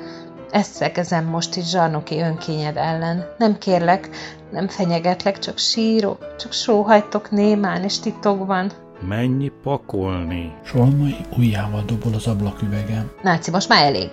ezt 0.51 0.73
szegezem 0.73 1.25
most 1.25 1.57
is 1.57 1.69
zsarnoki 1.71 2.21
önkényed 2.21 2.77
ellen. 2.77 3.25
Nem 3.39 3.59
kérlek, 3.59 4.09
nem 4.51 4.69
fenyegetlek, 4.69 5.39
csak 5.39 5.59
sírok, 5.59 6.37
csak 6.39 6.53
sóhajtok 6.53 7.31
némán 7.31 7.83
és 7.83 7.99
titokban. 7.99 8.71
Menj 9.09 9.51
pakolni. 9.63 10.53
Solmai 10.65 11.17
ujjával 11.37 11.83
dobol 11.87 12.15
az 12.15 12.27
ablaküvegem. 12.27 13.11
Náci, 13.23 13.51
most 13.51 13.69
már 13.69 13.85
elég. 13.85 14.11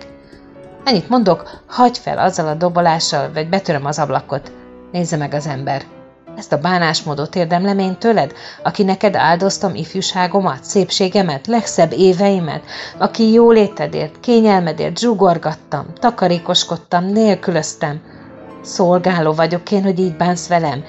Ennyit 0.84 1.08
mondok, 1.08 1.62
hagyj 1.66 1.98
fel 2.00 2.18
azzal 2.18 2.46
a 2.46 2.54
dobolással, 2.54 3.32
vagy 3.32 3.48
betöröm 3.48 3.84
az 3.84 3.98
ablakot. 3.98 4.52
Nézze 4.92 5.16
meg 5.16 5.34
az 5.34 5.46
ember. 5.46 5.82
Ezt 6.36 6.52
a 6.52 6.58
bánásmódot 6.58 7.36
érdemlem 7.36 7.78
én 7.78 7.98
tőled, 7.98 8.32
aki 8.62 8.82
neked 8.82 9.16
áldoztam 9.16 9.74
ifjúságomat, 9.74 10.64
szépségemet, 10.64 11.46
legszebb 11.46 11.92
éveimet, 11.92 12.62
aki 12.98 13.32
jólétedért, 13.32 14.20
kényelmedért 14.20 14.98
zsugorgattam, 14.98 15.86
takarékoskodtam, 15.94 17.04
nélkülöztem. 17.04 18.00
Szolgáló 18.62 19.32
vagyok 19.32 19.70
én, 19.70 19.82
hogy 19.82 19.98
így 19.98 20.16
bánsz 20.16 20.48
velem. 20.48 20.84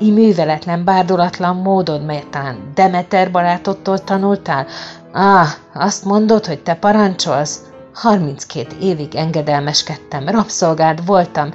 Így 0.00 0.14
műveletlen, 0.14 0.84
bárdolatlan 0.84 1.56
módon, 1.56 2.00
melyet 2.00 2.26
talán 2.26 2.70
Demeter 2.74 3.30
barátottól 3.30 4.04
tanultál? 4.04 4.66
Ah, 5.12 5.48
azt 5.74 6.04
mondod, 6.04 6.46
hogy 6.46 6.62
te 6.62 6.74
parancsolsz? 6.74 7.60
32 7.94 8.76
évig 8.80 9.14
engedelmeskedtem, 9.14 10.28
rabszolgád 10.28 11.06
voltam, 11.06 11.52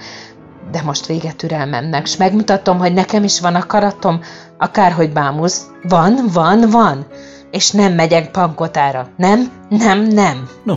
de 0.71 0.81
most 0.81 1.05
vége 1.05 1.31
türelmemnek, 1.31 2.05
s 2.05 2.17
megmutatom, 2.17 2.77
hogy 2.77 2.93
nekem 2.93 3.23
is 3.23 3.39
van 3.39 3.55
akaratom, 3.55 4.21
akárhogy 4.57 5.11
bámulsz. 5.11 5.71
Van, 5.83 6.15
van, 6.33 6.69
van. 6.69 7.05
És 7.51 7.71
nem 7.71 7.93
megyek 7.93 8.31
pankotára. 8.31 9.07
Nem, 9.17 9.51
nem, 9.69 10.01
nem. 10.01 10.49
No, 10.63 10.75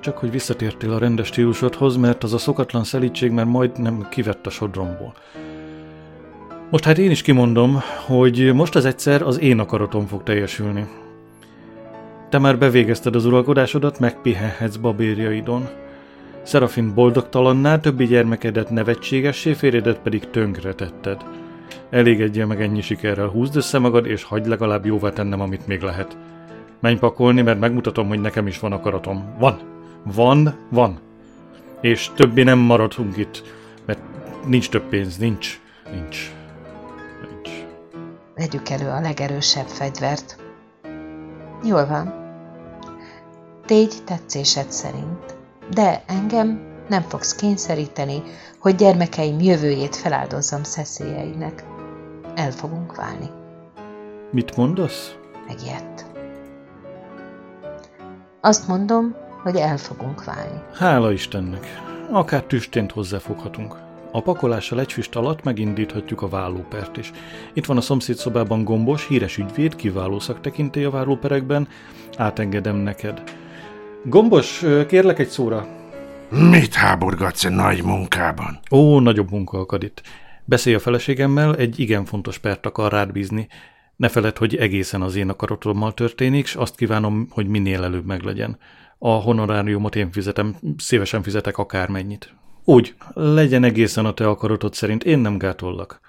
csak 0.00 0.18
hogy 0.18 0.30
visszatértél 0.30 0.92
a 0.92 0.98
rendes 0.98 1.26
stílusodhoz, 1.26 1.96
mert 1.96 2.24
az 2.24 2.32
a 2.32 2.38
szokatlan 2.38 2.84
szelítség 2.84 3.30
már 3.30 3.44
majdnem 3.44 4.06
kivett 4.10 4.46
a 4.46 4.50
sodromból. 4.50 5.14
Most 6.70 6.84
hát 6.84 6.98
én 6.98 7.10
is 7.10 7.22
kimondom, 7.22 7.82
hogy 8.06 8.54
most 8.54 8.74
az 8.74 8.84
egyszer 8.84 9.22
az 9.22 9.40
én 9.40 9.58
akaratom 9.58 10.06
fog 10.06 10.22
teljesülni. 10.22 10.86
Te 12.30 12.38
már 12.38 12.58
bevégezted 12.58 13.14
az 13.14 13.24
uralkodásodat, 13.24 13.98
megpihenhetsz 13.98 14.76
babérjaidon. 14.76 15.68
Szerafin 16.48 16.94
boldogtalanná, 16.94 17.80
többi 17.80 18.06
gyermekedet 18.06 18.70
nevetségessé, 18.70 19.52
férjedet 19.52 19.98
pedig 19.98 20.30
tönkretetted. 20.30 21.24
Elégedjél 21.90 22.46
meg 22.46 22.62
ennyi 22.62 22.80
sikerrel, 22.80 23.26
húzd 23.26 23.56
össze 23.56 23.78
magad, 23.78 24.06
és 24.06 24.22
hagyd 24.22 24.46
legalább 24.46 24.86
jóvá 24.86 25.10
tennem, 25.10 25.40
amit 25.40 25.66
még 25.66 25.80
lehet. 25.80 26.16
Menj 26.80 26.98
pakolni, 26.98 27.42
mert 27.42 27.60
megmutatom, 27.60 28.08
hogy 28.08 28.20
nekem 28.20 28.46
is 28.46 28.58
van 28.58 28.72
akaratom. 28.72 29.34
Van. 29.38 29.58
Van, 30.14 30.54
van. 30.70 30.98
És 31.80 32.10
többé 32.14 32.42
nem 32.42 32.58
maradunk 32.58 33.16
itt, 33.16 33.42
mert 33.86 34.00
nincs 34.46 34.68
több 34.68 34.84
pénz, 34.88 35.16
nincs, 35.16 35.60
nincs, 35.92 36.32
nincs. 37.30 37.50
Vegyük 38.36 38.68
elő 38.68 38.88
a 38.88 39.00
legerősebb 39.00 39.66
fegyvert. 39.66 40.36
Jól 41.64 41.86
van. 41.86 42.14
Tégy 43.66 43.94
tetszésed 44.04 44.70
szerint. 44.70 45.37
De 45.70 46.02
engem 46.06 46.60
nem 46.88 47.02
fogsz 47.02 47.34
kényszeríteni, 47.34 48.22
hogy 48.58 48.74
gyermekeim 48.74 49.40
jövőjét 49.40 49.96
feláldozzam 49.96 50.62
szeszélyeinek. 50.62 51.64
El 52.34 52.50
fogunk 52.50 52.96
válni. 52.96 53.30
Mit 54.30 54.56
mondasz? 54.56 55.14
Megijedt. 55.46 56.06
Azt 58.40 58.68
mondom, 58.68 59.14
hogy 59.42 59.56
el 59.56 59.76
fogunk 59.76 60.24
válni. 60.24 60.60
Hála 60.74 61.12
Istennek. 61.12 61.66
Akár 62.10 62.42
tüstént 62.42 62.92
hozzáfoghatunk. 62.92 63.76
A 64.12 64.22
pakolással 64.22 64.80
egy 64.80 64.92
füst 64.92 65.16
alatt 65.16 65.42
megindíthatjuk 65.42 66.22
a 66.22 66.28
vállópert 66.28 66.96
is. 66.96 67.12
Itt 67.52 67.66
van 67.66 67.76
a 67.76 67.80
szomszéd 67.80 68.16
szobában 68.16 68.64
gombos, 68.64 69.06
híres 69.06 69.36
ügyvéd, 69.36 69.76
kiváló 69.76 70.18
szaktekintély 70.18 70.84
a 70.84 70.90
vállóperekben. 70.90 71.68
Átengedem 72.16 72.76
neked. 72.76 73.22
Gombos, 74.04 74.64
kérlek 74.86 75.18
egy 75.18 75.28
szóra. 75.28 75.66
Mit 76.30 76.74
háborgatsz 76.74 77.44
a 77.44 77.50
nagy 77.50 77.82
munkában? 77.82 78.58
Ó, 78.70 79.00
nagyobb 79.00 79.30
munka 79.30 79.58
akad 79.58 79.82
itt. 79.82 80.02
Beszélj 80.44 80.76
a 80.76 80.78
feleségemmel, 80.78 81.56
egy 81.56 81.80
igen 81.80 82.04
fontos 82.04 82.38
pert 82.38 82.66
akar 82.66 82.92
rád 82.92 83.12
bízni. 83.12 83.48
Ne 83.96 84.08
feled, 84.08 84.36
hogy 84.36 84.56
egészen 84.56 85.02
az 85.02 85.16
én 85.16 85.28
akaratommal 85.28 85.94
történik, 85.94 86.44
és 86.44 86.54
azt 86.54 86.76
kívánom, 86.76 87.26
hogy 87.30 87.46
minél 87.46 87.82
előbb 87.82 88.06
meglegyen. 88.06 88.58
A 88.98 89.10
honoráriumot 89.10 89.96
én 89.96 90.10
fizetem, 90.10 90.56
szívesen 90.76 91.22
fizetek 91.22 91.58
akármennyit. 91.58 92.34
Úgy, 92.64 92.94
legyen 93.14 93.64
egészen 93.64 94.04
a 94.04 94.14
te 94.14 94.28
akaratod 94.28 94.74
szerint, 94.74 95.04
én 95.04 95.18
nem 95.18 95.38
gátollak. 95.38 96.00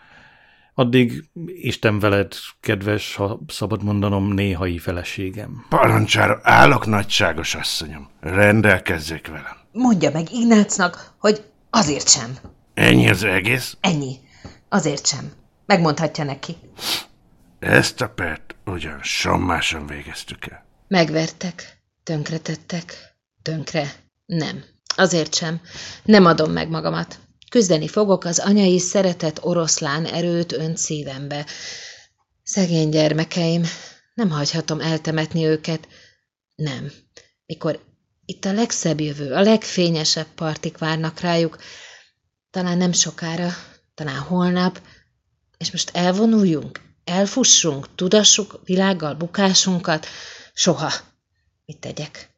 Addig 0.74 1.30
Isten 1.46 2.00
veled, 2.00 2.34
kedves, 2.60 3.16
ha 3.16 3.40
szabad 3.48 3.84
mondanom, 3.84 4.34
néhai 4.34 4.78
feleségem. 4.78 5.66
Parancsára 5.70 6.40
állok, 6.44 6.86
nagyságos 6.86 7.56
asszonyom. 7.56 8.10
Rendelkezzék 8.20 9.28
velem. 9.28 9.58
Mondja 9.72 10.12
meg 10.12 10.32
Ignácnak, 10.32 11.14
hogy 11.18 11.44
azért 11.70 12.10
sem. 12.10 12.38
Ennyi 12.74 13.10
az 13.10 13.24
egész? 13.24 13.78
Ennyi. 13.82 14.16
Azért 14.70 15.08
sem. 15.08 15.32
Megmondhatja 15.66 16.24
neki. 16.24 16.56
Ezt 17.60 18.02
a 18.02 18.10
pert 18.10 18.56
ugyan 18.66 19.00
sommásan 19.02 19.88
végeztük 19.88 20.46
el. 20.46 20.66
Megvertek, 20.88 21.82
tönkretettek, 22.04 23.16
tönkre. 23.42 23.92
Nem. 24.26 24.64
Azért 24.96 25.36
sem. 25.36 25.62
Nem 26.04 26.26
adom 26.26 26.52
meg 26.52 26.70
magamat. 26.70 27.20
Küzdeni 27.50 27.88
fogok 27.88 28.24
az 28.24 28.40
anyai 28.40 28.80
szeretet 28.80 29.40
oroszlán 29.42 30.06
erőt 30.06 30.52
önt 30.52 30.78
szívembe. 30.78 31.46
Szegény 32.44 32.90
gyermekeim, 32.90 33.64
nem 34.14 34.30
hagyhatom 34.30 34.80
eltemetni 34.80 35.46
őket. 35.46 35.88
Nem. 36.56 36.92
Mikor 37.46 37.80
itt 38.26 38.46
a 38.46 38.54
legszebb 38.54 39.00
jövő, 39.00 39.34
a 39.34 39.42
legfényesebb 39.42 40.28
partik 40.36 40.78
várnak 40.78 41.20
rájuk, 41.20 41.58
talán 42.52 42.78
nem 42.78 42.92
sokára, 42.92 43.50
talán 43.96 44.20
holnap, 44.20 44.82
és 45.58 45.72
most 45.72 45.90
elvonuljunk, 45.94 46.82
elfussunk, 47.04 47.96
tudassuk 47.96 48.60
világgal 48.64 49.14
bukásunkat, 49.14 50.08
soha. 50.54 50.92
Mit 51.66 51.80
tegyek? 51.80 52.30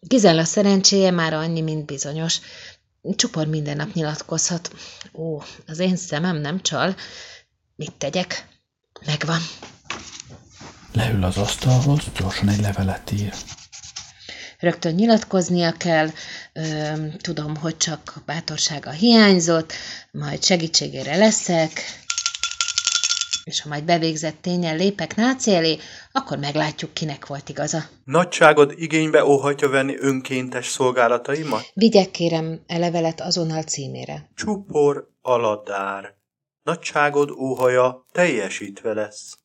Gizella 0.00 0.44
szerencséje 0.44 1.10
már 1.10 1.32
annyi, 1.32 1.60
mint 1.60 1.86
bizonyos. 1.86 2.40
Csupor 3.16 3.46
minden 3.46 3.76
nap 3.76 3.92
nyilatkozhat. 3.92 4.74
Ó, 5.12 5.42
az 5.66 5.78
én 5.78 5.96
szemem 5.96 6.36
nem 6.36 6.62
csal. 6.62 6.96
Mit 7.76 7.92
tegyek? 7.92 8.48
Megvan. 9.06 9.40
Leül 10.92 11.24
az 11.24 11.36
asztalhoz, 11.36 12.04
gyorsan 12.18 12.48
egy 12.48 12.60
levelet 12.60 13.10
ír. 13.12 13.34
Rögtön 14.58 14.94
nyilatkoznia 14.94 15.72
kell, 15.72 16.10
tudom, 17.20 17.56
hogy 17.56 17.76
csak 17.76 18.22
bátorsága 18.26 18.90
hiányzott, 18.90 19.72
majd 20.10 20.44
segítségére 20.44 21.16
leszek, 21.16 21.82
és 23.50 23.60
ha 23.60 23.68
majd 23.68 23.84
bevégzett 23.84 24.36
tényen 24.40 24.76
lépek 24.76 25.16
náci 25.16 25.54
elé, 25.54 25.78
akkor 26.12 26.38
meglátjuk, 26.38 26.94
kinek 26.94 27.26
volt 27.26 27.48
igaza. 27.48 27.82
Nagyságod 28.04 28.72
igénybe 28.76 29.24
óhatja 29.24 29.68
venni 29.68 29.96
önkéntes 29.98 30.66
szolgálataimat? 30.66 31.70
Vigyek 31.74 32.10
kérem 32.10 32.60
e 32.66 32.78
levelet 32.78 33.20
azonnal 33.20 33.62
címére. 33.62 34.30
Csupor 34.34 35.08
aladár. 35.22 36.14
Nagyságod 36.62 37.30
óhaja 37.30 38.06
teljesítve 38.12 38.92
lesz. 38.92 39.38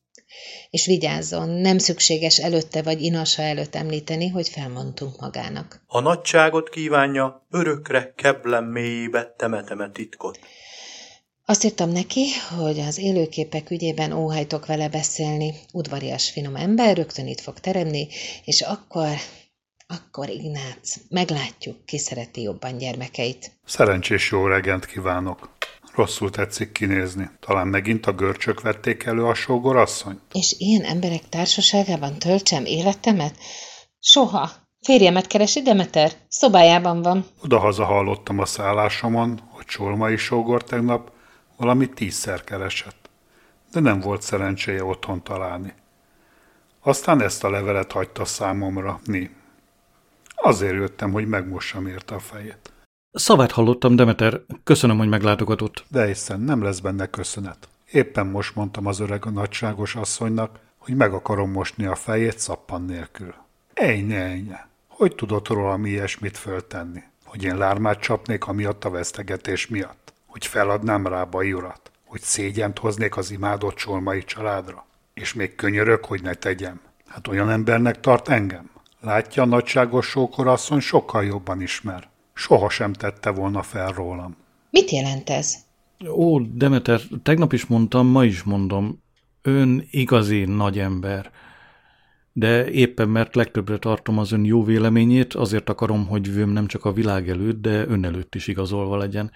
És 0.70 0.86
vigyázzon, 0.86 1.48
nem 1.48 1.78
szükséges 1.78 2.38
előtte 2.38 2.82
vagy 2.82 3.02
inasa 3.02 3.42
előtt 3.42 3.74
említeni, 3.74 4.28
hogy 4.28 4.48
felmondtunk 4.48 5.20
magának. 5.20 5.80
Ha 5.86 6.00
nagyságot 6.00 6.68
kívánja, 6.68 7.46
örökre 7.50 8.12
keblem 8.16 8.64
mélyébe 8.64 9.34
temeteme 9.36 9.90
titkot. 9.90 10.38
Azt 11.48 11.64
írtam 11.64 11.90
neki, 11.90 12.26
hogy 12.58 12.78
az 12.80 12.98
élőképek 12.98 13.70
ügyében 13.70 14.12
óhajtok 14.12 14.66
vele 14.66 14.88
beszélni. 14.88 15.54
Udvarias 15.72 16.30
finom 16.30 16.56
ember, 16.56 16.96
rögtön 16.96 17.26
itt 17.26 17.40
fog 17.40 17.58
teremni, 17.58 18.08
és 18.44 18.60
akkor, 18.60 19.08
akkor 19.86 20.28
Ignác, 20.28 20.96
meglátjuk, 21.08 21.84
ki 21.84 21.98
szereti 21.98 22.42
jobban 22.42 22.78
gyermekeit. 22.78 23.50
Szerencsés 23.64 24.30
jó 24.30 24.46
reggelt 24.46 24.86
kívánok. 24.86 25.56
Rosszul 25.94 26.30
tetszik 26.30 26.72
kinézni. 26.72 27.30
Talán 27.40 27.66
megint 27.66 28.06
a 28.06 28.12
görcsök 28.12 28.60
vették 28.60 29.04
elő 29.04 29.24
a 29.24 29.34
sógorasszony? 29.34 30.18
És 30.32 30.54
ilyen 30.58 30.82
emberek 30.82 31.28
társaságában 31.28 32.18
töltsem 32.18 32.64
életemet? 32.64 33.34
Soha. 34.00 34.50
Férjemet 34.80 35.26
keresi 35.26 35.62
Demeter? 35.62 36.12
Szobájában 36.28 37.02
van. 37.02 37.26
Odahaza 37.42 37.84
hallottam 37.84 38.38
a 38.38 38.46
szállásomon, 38.46 39.40
hogy 39.50 39.64
Csolmai 39.64 40.16
sógor 40.16 40.64
tegnap 40.64 41.14
valami 41.56 41.88
tízszer 41.88 42.44
keresett, 42.44 43.10
de 43.72 43.80
nem 43.80 44.00
volt 44.00 44.22
szerencséje 44.22 44.84
otthon 44.84 45.22
találni. 45.22 45.74
Aztán 46.80 47.22
ezt 47.22 47.44
a 47.44 47.50
levelet 47.50 47.92
hagyta 47.92 48.24
számomra, 48.24 49.00
Ni. 49.04 49.30
Azért 50.34 50.74
jöttem, 50.74 51.12
hogy 51.12 51.26
megmossam 51.28 51.86
érte 51.86 52.14
a 52.14 52.18
fejét. 52.18 52.72
Szavát 53.12 53.52
hallottam, 53.52 53.96
Demeter. 53.96 54.40
Köszönöm, 54.64 54.98
hogy 54.98 55.08
meglátogatott. 55.08 55.84
De 55.88 56.06
hiszen 56.06 56.40
nem 56.40 56.62
lesz 56.62 56.78
benne 56.78 57.06
köszönet. 57.06 57.68
Éppen 57.90 58.26
most 58.26 58.54
mondtam 58.54 58.86
az 58.86 59.00
öreg 59.00 59.26
a 59.26 59.30
nagyságos 59.30 59.94
asszonynak, 59.94 60.58
hogy 60.76 60.94
meg 60.94 61.12
akarom 61.12 61.50
mosni 61.50 61.86
a 61.86 61.94
fejét 61.94 62.38
szappan 62.38 62.84
nélkül. 62.84 63.34
Ejnye, 63.74 64.22
ejnye. 64.22 64.68
Hogy 64.88 65.14
tudott 65.14 65.48
rólam 65.48 65.86
ilyesmit 65.86 66.36
föltenni? 66.36 67.02
Hogy 67.24 67.44
én 67.44 67.56
lármát 67.56 68.00
csapnék 68.00 68.46
amiatt 68.46 68.84
a 68.84 68.90
vesztegetés 68.90 69.66
miatt? 69.66 70.05
Hogy 70.36 70.46
feladnám 70.46 71.06
rá 71.06 71.22
a 71.22 71.44
urat? 71.44 71.90
Hogy 72.04 72.20
szégyent 72.20 72.78
hoznék 72.78 73.16
az 73.16 73.30
imádott 73.30 73.74
csolmai 73.74 74.24
családra? 74.24 74.86
És 75.14 75.34
még 75.34 75.54
könyörök, 75.54 76.04
hogy 76.04 76.22
ne 76.22 76.34
tegyem. 76.34 76.80
Hát 77.06 77.28
olyan 77.28 77.50
embernek 77.50 78.00
tart 78.00 78.28
engem. 78.28 78.70
Látja, 79.00 79.42
a 79.42 79.46
nagyságos 79.46 80.06
sókorasszony 80.06 80.80
sokkal 80.80 81.24
jobban 81.24 81.62
ismer. 81.62 82.08
Soha 82.34 82.70
sem 82.70 82.92
tette 82.92 83.30
volna 83.30 83.62
fel 83.62 83.92
rólam. 83.92 84.36
Mit 84.70 84.90
jelent 84.90 85.30
ez? 85.30 85.56
Ó, 86.08 86.40
Demeter, 86.40 87.00
tegnap 87.22 87.52
is 87.52 87.66
mondtam, 87.66 88.06
ma 88.06 88.24
is 88.24 88.42
mondom. 88.42 89.02
Ön 89.42 89.86
igazi 89.90 90.44
nagy 90.44 90.78
ember. 90.78 91.30
De 92.32 92.70
éppen 92.70 93.08
mert 93.08 93.34
legtöbbre 93.34 93.78
tartom 93.78 94.18
az 94.18 94.32
ön 94.32 94.44
jó 94.44 94.64
véleményét, 94.64 95.34
azért 95.34 95.68
akarom, 95.68 96.06
hogy 96.06 96.32
vőm 96.32 96.50
nem 96.50 96.66
csak 96.66 96.84
a 96.84 96.92
világ 96.92 97.28
előtt, 97.28 97.60
de 97.60 97.86
ön 97.86 98.04
előtt 98.04 98.34
is 98.34 98.46
igazolva 98.46 98.96
legyen. 98.96 99.30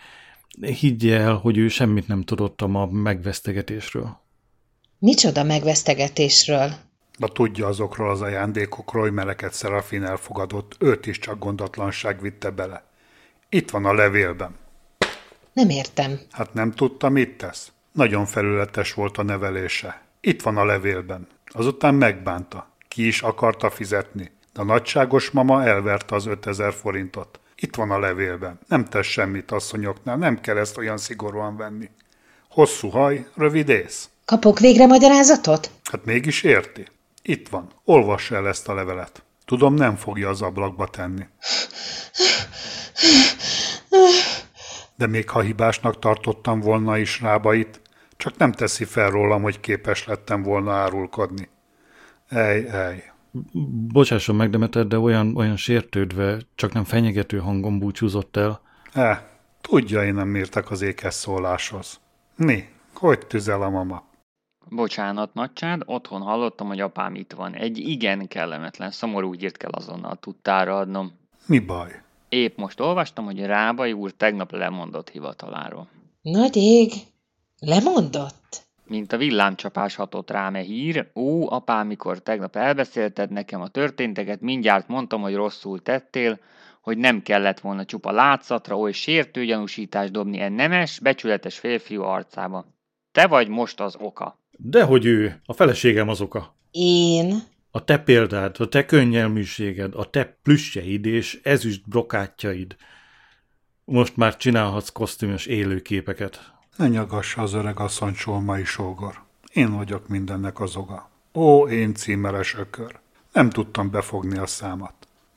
Higgye 0.61 1.19
el, 1.19 1.35
hogy 1.35 1.59
ő 1.59 1.69
semmit 1.69 2.09
nem 2.09 2.23
tudott 2.23 2.61
a 2.61 2.67
ma 2.67 2.87
megvesztegetésről. 2.87 4.21
Micsoda 4.99 5.43
megvesztegetésről? 5.43 6.73
Ma 7.19 7.29
tudja 7.29 7.67
azokról 7.67 8.11
az 8.11 8.21
ajándékokról, 8.21 9.03
hogy 9.03 9.13
meleket 9.13 9.53
Szerafin 9.53 10.05
elfogadott, 10.05 10.77
őt 10.79 11.07
is 11.07 11.19
csak 11.19 11.39
gondatlanság 11.39 12.21
vitte 12.21 12.51
bele. 12.51 12.85
Itt 13.49 13.71
van 13.71 13.85
a 13.85 13.93
levélben. 13.93 14.55
Nem 15.53 15.69
értem. 15.69 16.21
Hát 16.31 16.55
nem 16.55 16.73
tudta, 16.73 17.09
mit 17.09 17.37
tesz. 17.37 17.73
Nagyon 17.93 18.27
felületes 18.27 18.95
volt 18.95 19.19
a 19.19 19.23
nevelése. 19.23 20.03
Itt 20.21 20.43
van 20.43 20.57
a 20.57 20.65
levélben. 20.65 21.27
Azután 21.47 21.95
megbánta. 21.95 22.69
Ki 22.89 23.07
is 23.07 23.23
akarta 23.23 23.71
fizetni. 23.71 24.31
De 24.53 24.61
a 24.61 24.65
nagyságos 24.65 25.31
mama 25.31 25.65
elverte 25.65 26.15
az 26.15 26.27
5000 26.27 26.73
forintot. 26.73 27.40
Itt 27.63 27.77
van 27.77 27.91
a 27.91 27.99
levélben. 27.99 28.59
Nem 28.69 28.85
tesz 28.85 29.07
semmit 29.07 29.51
asszonyoknál, 29.51 30.17
nem 30.17 30.41
kell 30.41 30.57
ezt 30.57 30.79
olyan 30.79 30.97
szigorúan 30.97 31.57
venni. 31.57 31.91
Hosszú 32.49 32.89
haj, 32.89 33.27
rövid 33.35 33.69
ész. 33.69 34.09
Kapok 34.25 34.59
végre 34.59 34.87
magyarázatot? 34.87 35.71
Hát 35.91 36.05
mégis 36.05 36.43
érti. 36.43 36.87
Itt 37.23 37.49
van, 37.49 37.71
olvassa 37.85 38.35
el 38.35 38.49
ezt 38.49 38.69
a 38.69 38.75
levelet. 38.75 39.23
Tudom, 39.45 39.75
nem 39.75 39.97
fogja 39.97 40.29
az 40.29 40.43
ablakba 40.43 40.87
tenni. 40.87 41.27
De 44.97 45.07
még 45.07 45.29
ha 45.29 45.41
hibásnak 45.41 45.99
tartottam 45.99 46.61
volna 46.61 46.99
is 46.99 47.21
rábait, 47.21 47.81
csak 48.17 48.37
nem 48.37 48.53
teszi 48.53 48.85
fel 48.85 49.11
rólam, 49.11 49.43
hogy 49.43 49.61
képes 49.61 50.07
lettem 50.07 50.43
volna 50.43 50.73
árulkodni. 50.73 51.49
Ej, 52.29 52.69
ej. 52.69 53.10
Bocsásson 53.93 54.37
meg, 54.37 54.51
Demeter, 54.51 54.87
de 54.87 54.99
olyan, 54.99 55.37
olyan 55.37 55.57
sértődve, 55.57 56.39
csak 56.55 56.73
nem 56.73 56.85
fenyegető 56.85 57.39
hangon 57.39 57.79
búcsúzott 57.79 58.37
el. 58.37 58.61
E, 58.93 59.39
tudja, 59.61 60.05
én 60.05 60.15
nem 60.15 60.35
értek 60.35 60.71
az 60.71 60.83
ékes 60.83 61.15
szóláshoz. 61.15 62.01
Mi? 62.37 62.65
Hogy 62.95 63.27
tüzel 63.27 63.63
a 63.63 63.71
mama? 63.71 64.09
Bocsánat, 64.69 65.35
nagycsád, 65.35 65.83
otthon 65.85 66.21
hallottam, 66.21 66.67
hogy 66.67 66.81
apám 66.81 67.15
itt 67.15 67.33
van. 67.33 67.55
Egy 67.55 67.79
igen 67.79 68.29
kellemetlen, 68.29 68.91
szomorú 68.91 69.35
írt 69.35 69.57
kell 69.57 69.71
azonnal 69.71 70.17
tudtára 70.17 70.77
adnom. 70.77 71.13
Mi 71.47 71.59
baj? 71.59 72.03
Épp 72.29 72.57
most 72.57 72.81
olvastam, 72.81 73.25
hogy 73.25 73.41
Rábai 73.41 73.93
úr 73.93 74.11
tegnap 74.11 74.53
lemondott 74.53 75.11
hivataláról. 75.11 75.89
Nagy 76.23 76.57
ég, 76.57 76.93
lemondott? 77.59 78.69
Mint 78.91 79.13
a 79.13 79.17
villámcsapás 79.17 79.95
hatott 79.95 80.31
rám 80.31 80.55
e 80.55 80.61
hír, 80.61 81.11
ó, 81.15 81.51
apám, 81.51 81.87
mikor 81.87 82.23
tegnap 82.23 82.57
elbeszélted 82.57 83.31
nekem 83.31 83.61
a 83.61 83.69
történteket, 83.69 84.41
mindjárt 84.41 84.89
mondtam, 84.89 85.21
hogy 85.21 85.35
rosszul 85.35 85.83
tettél, 85.83 86.39
hogy 86.81 86.99
nem 86.99 87.23
kellett 87.23 87.61
volna 87.61 87.85
csupa 87.85 88.11
látszatra 88.11 88.79
oly 88.79 88.93
sértő 88.93 89.45
gyanúsítást 89.45 90.13
dobni 90.13 90.41
e 90.41 90.49
nemes, 90.49 90.99
becsületes 90.99 91.59
férfiú 91.59 92.03
arcába. 92.03 92.67
Te 93.13 93.27
vagy 93.27 93.49
most 93.49 93.81
az 93.81 93.97
oka. 93.99 94.39
Dehogy 94.51 95.07
ő, 95.07 95.41
a 95.45 95.53
feleségem 95.53 96.09
az 96.09 96.21
oka. 96.21 96.57
Én? 96.71 97.43
A 97.71 97.85
te 97.85 97.99
példád, 97.99 98.57
a 98.59 98.69
te 98.69 98.85
könnyelműséged, 98.85 99.95
a 99.95 100.11
te 100.11 100.39
plüssjeid 100.43 101.07
és 101.07 101.41
ezüst 101.43 101.89
brokátjaid. 101.89 102.77
Most 103.85 104.17
már 104.17 104.37
csinálhatsz 104.37 104.89
kosztümös 104.89 105.47
élőképeket. 105.47 106.59
Ne 106.81 106.89
nyagassa 106.89 107.43
az 107.43 107.53
öreg 107.53 107.81
asszony 107.81 108.15
Solmai 108.15 108.65
sógor. 108.65 109.23
Én 109.53 109.77
vagyok 109.77 110.09
mindennek 110.09 110.61
az 110.61 110.77
oga. 110.77 111.11
Ó, 111.35 111.69
én 111.69 111.95
címeres 111.95 112.55
ökör. 112.55 112.99
Nem 113.33 113.51
tudtam 113.51 113.91
befogni 113.91 114.39
a 114.39 114.47
számat. 114.47 114.93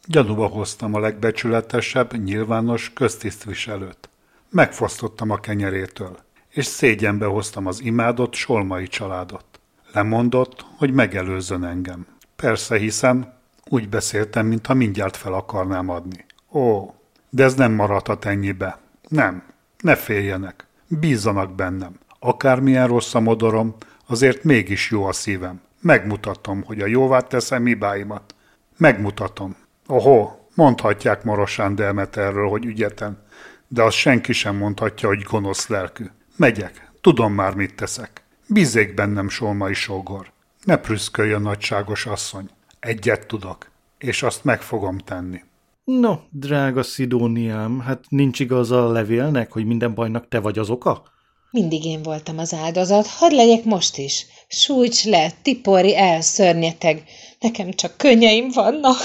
Gyanúba 0.06 0.47
hoztam 0.47 0.93
a 0.93 0.99
legbecsületesebb, 0.99 2.23
nyilvános 2.23 2.93
köztisztviselőt. 2.93 4.10
Megfosztottam 4.49 5.29
a 5.29 5.39
kenyerétől, 5.39 6.17
és 6.49 6.65
szégyenbe 6.65 7.25
hoztam 7.25 7.65
az 7.65 7.82
imádott 7.82 8.34
Solmai 8.34 8.88
családot. 8.88 9.45
Lemondott, 9.93 10.65
hogy 10.77 10.93
megelőzzön 10.93 11.63
engem. 11.63 12.08
Persze 12.36 12.77
hiszem, 12.77 13.34
úgy 13.69 13.89
beszéltem, 13.89 14.45
mintha 14.45 14.73
mindjárt 14.73 15.17
fel 15.17 15.34
akarnám 15.34 15.89
adni. 15.89 16.25
Ó, 16.51 16.93
de 17.29 17.43
ez 17.43 17.53
nem 17.53 17.71
maradhat 17.71 18.25
ennyibe. 18.25 18.79
Nem, 19.08 19.43
ne 19.77 19.95
féljenek. 19.95 20.67
Bízzanak 20.99 21.56
bennem. 21.56 21.99
Akármilyen 22.19 22.88
rossz 22.88 23.13
a 23.13 23.19
modorom, 23.19 23.75
azért 24.08 24.43
mégis 24.43 24.91
jó 24.91 25.06
a 25.06 25.13
szívem. 25.13 25.62
Megmutatom, 25.82 26.63
hogy 26.63 26.82
a 26.82 26.86
jóvá 26.86 27.19
teszem 27.19 27.65
hibáimat. 27.65 28.36
Megmutatom. 28.77 29.56
Oho, 29.88 30.32
mondhatják 30.56 31.23
Morosán 31.23 31.79
erről, 32.13 32.49
hogy 32.49 32.65
ügyeten, 32.65 33.23
de 33.67 33.84
azt 33.84 33.97
senki 33.97 34.34
sem 34.34 34.56
mondhatja, 34.56 35.08
hogy 35.08 35.21
gonosz 35.21 35.67
lelkű. 35.67 36.06
Megyek, 36.36 36.91
tudom 37.01 37.34
már, 37.34 37.56
mit 37.56 37.75
teszek. 37.75 38.23
Bízzék 38.47 38.93
bennem, 38.93 39.29
Solmai 39.29 39.73
sógor. 39.73 40.32
Ne 40.63 40.75
prüszköljön, 40.75 41.41
nagyságos 41.41 42.06
asszony. 42.06 42.49
Egyet 42.79 43.27
tudok, 43.27 43.69
és 43.97 44.23
azt 44.23 44.43
meg 44.43 44.62
fogom 44.62 44.97
tenni. 44.97 45.43
No, 45.86 46.13
drága 46.30 46.84
Szidóniám, 46.84 47.80
hát 47.80 48.04
nincs 48.10 48.39
igaz 48.39 48.72
a 48.72 48.91
levélnek, 48.91 49.52
hogy 49.52 49.65
minden 49.65 49.93
bajnak 49.93 50.28
te 50.28 50.39
vagy 50.39 50.60
az 50.60 50.69
oka? 50.69 51.04
Mindig 51.52 51.86
én 51.86 52.02
voltam 52.02 52.38
az 52.38 52.54
áldozat, 52.54 53.08
hadd 53.08 53.36
legyek 53.36 53.63
most 53.63 53.98
is. 53.98 54.26
Sújts 54.48 55.06
le, 55.06 55.32
tipori 55.41 55.98
el, 55.98 56.22
szörnyeteg. 56.22 57.04
Nekem 57.39 57.72
csak 57.72 57.98
könnyeim 57.98 58.50
vannak. 58.54 58.98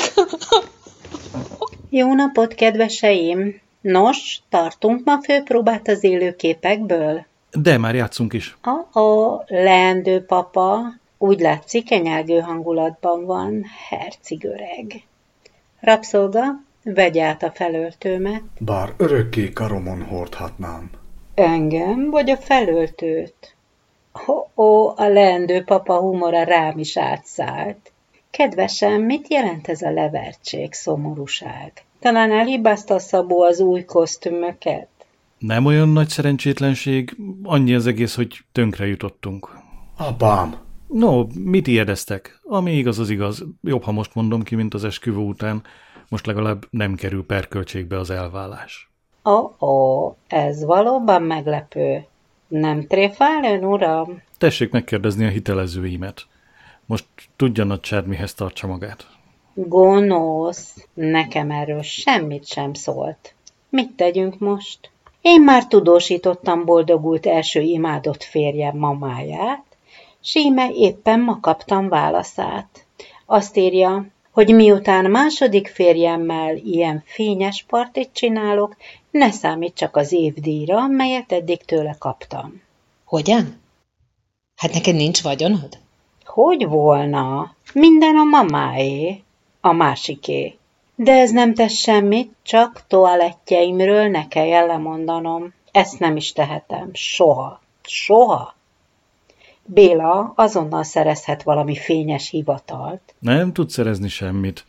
Jó 1.91 2.15
napot, 2.15 2.55
kedveseim! 2.55 3.61
Nos, 3.81 4.41
tartunk 4.49 5.05
ma 5.05 5.23
főpróbát 5.23 5.89
az 5.89 6.05
élőképekből? 6.05 7.27
De 7.51 7.79
már 7.79 7.95
játszunk 7.95 8.33
is. 8.33 8.57
A-a, 8.63 9.45
leendő 9.47 10.25
papa, 10.25 10.81
úgy 11.19 11.41
látszik, 11.41 11.85
kenyelgő 11.85 12.39
hangulatban 12.39 13.25
van, 13.25 13.65
hercig 13.89 14.45
öreg. 14.45 15.03
Rabszolga, 15.81 16.67
vegy 16.83 17.19
át 17.19 17.43
a 17.43 17.51
felöltőmet. 17.51 18.43
Bár 18.59 18.95
örökké 18.97 19.53
karomon 19.53 20.03
hordhatnám. 20.03 20.91
Engem, 21.35 22.11
vagy 22.11 22.31
a 22.31 22.37
felöltőt? 22.37 23.55
Ó, 24.27 24.63
ó, 24.63 24.93
a 24.97 25.09
leendő 25.09 25.65
papa 25.65 25.99
humora 25.99 26.43
rám 26.43 26.79
is 26.79 26.97
átszállt. 26.97 27.93
Kedvesem, 28.31 29.03
mit 29.03 29.29
jelent 29.31 29.69
ez 29.69 29.83
a 29.83 29.91
levertség, 29.91 30.73
szomorúság? 30.73 31.73
Talán 32.01 32.33
elhibázta 32.33 32.99
Szabó 32.99 33.43
az 33.43 33.61
új 33.61 33.85
kosztümöket? 33.85 34.89
Nem 35.39 35.65
olyan 35.65 35.89
nagy 35.89 36.09
szerencsétlenség, 36.09 37.17
annyi 37.43 37.75
az 37.75 37.87
egész, 37.87 38.15
hogy 38.15 38.39
tönkre 38.53 38.87
jutottunk. 38.87 39.49
Apám! 39.97 40.55
No, 40.87 41.27
mit 41.45 41.67
ijedeztek? 41.67 42.41
Ami 42.43 42.73
igaz, 42.73 42.99
az 42.99 43.11
igaz. 43.11 43.45
Jobb, 43.63 43.83
ha 43.83 43.93
most 43.93 44.15
mondom 44.15 44.43
ki, 44.43 44.55
mint 44.55 44.75
az 44.75 44.85
esküvő 44.85 45.19
után. 45.19 45.63
Most 46.09 46.27
legalább 46.27 46.67
nem 46.71 46.95
kerül 46.95 47.27
perköltségbe 47.27 47.99
az 47.99 48.11
elvállás. 48.11 48.91
Ó, 49.25 49.67
ó, 49.67 50.17
ez 50.27 50.65
valóban 50.65 51.23
meglepő. 51.23 52.07
Nem 52.49 52.87
tréfál 52.87 53.45
ön, 53.45 53.65
uram? 53.65 54.23
Tessék 54.39 54.71
megkérdezni 54.71 55.25
a 55.25 55.29
hitelezőimet. 55.29 56.27
Most 56.87 57.05
tudja 57.37 57.65
nagycsád, 57.65 58.07
mihez 58.07 58.35
tartsa 58.35 58.67
magát. 58.67 59.07
Gonosz, 59.55 60.87
nekem 60.95 61.51
erről 61.51 61.83
semmit 61.83 62.47
sem 62.47 62.75
szólt. 62.75 63.35
Mit 63.69 63.93
tegyünk 63.93 64.39
most? 64.39 64.91
Én 65.21 65.43
már 65.43 65.67
tudósítottam 65.67 66.65
boldogult 66.65 67.27
első 67.27 67.61
imádott 67.61 68.23
férjem 68.23 68.77
mamáját, 68.77 69.65
s 70.21 70.35
íme 70.35 70.71
éppen 70.73 71.21
ma 71.21 71.41
kaptam 71.41 71.89
válaszát. 71.89 72.87
Azt 73.27 73.57
írja, 73.57 74.07
hogy 74.39 74.55
miután 74.55 75.11
második 75.11 75.69
férjemmel 75.69 76.57
ilyen 76.57 77.03
fényes 77.07 77.65
partit 77.69 78.11
csinálok, 78.13 78.77
ne 79.11 79.31
számít 79.31 79.75
csak 79.75 79.97
az 79.97 80.13
évdíjra, 80.13 80.87
melyet 80.87 81.33
eddig 81.33 81.65
tőle 81.65 81.97
kaptam. 81.99 82.63
Hogyan? 83.05 83.61
Hát 84.57 84.73
neked 84.73 84.95
nincs 84.95 85.23
vagyonod? 85.23 85.79
Hogy 86.25 86.67
volna? 86.67 87.55
Minden 87.73 88.17
a 88.17 88.25
mamáé, 88.25 89.23
a 89.61 89.73
másiké. 89.73 90.57
De 90.95 91.13
ez 91.13 91.31
nem 91.31 91.55
tesz 91.55 91.75
semmit, 91.75 92.33
csak 92.43 92.85
toalettjeimről 92.89 94.09
ne 94.09 94.29
kelljen 94.29 94.67
lemondanom. 94.67 95.55
Ezt 95.73 95.99
nem 95.99 96.17
is 96.17 96.33
tehetem. 96.33 96.91
Soha. 96.93 97.61
Soha. 97.83 98.55
Béla 99.71 100.33
azonnal 100.37 100.83
szerezhet 100.83 101.43
valami 101.43 101.77
fényes 101.77 102.31
hivatalt. 102.31 103.15
Nem 103.19 103.53
tud 103.53 103.71
szerezni 103.71 104.09
semmit. 104.09 104.65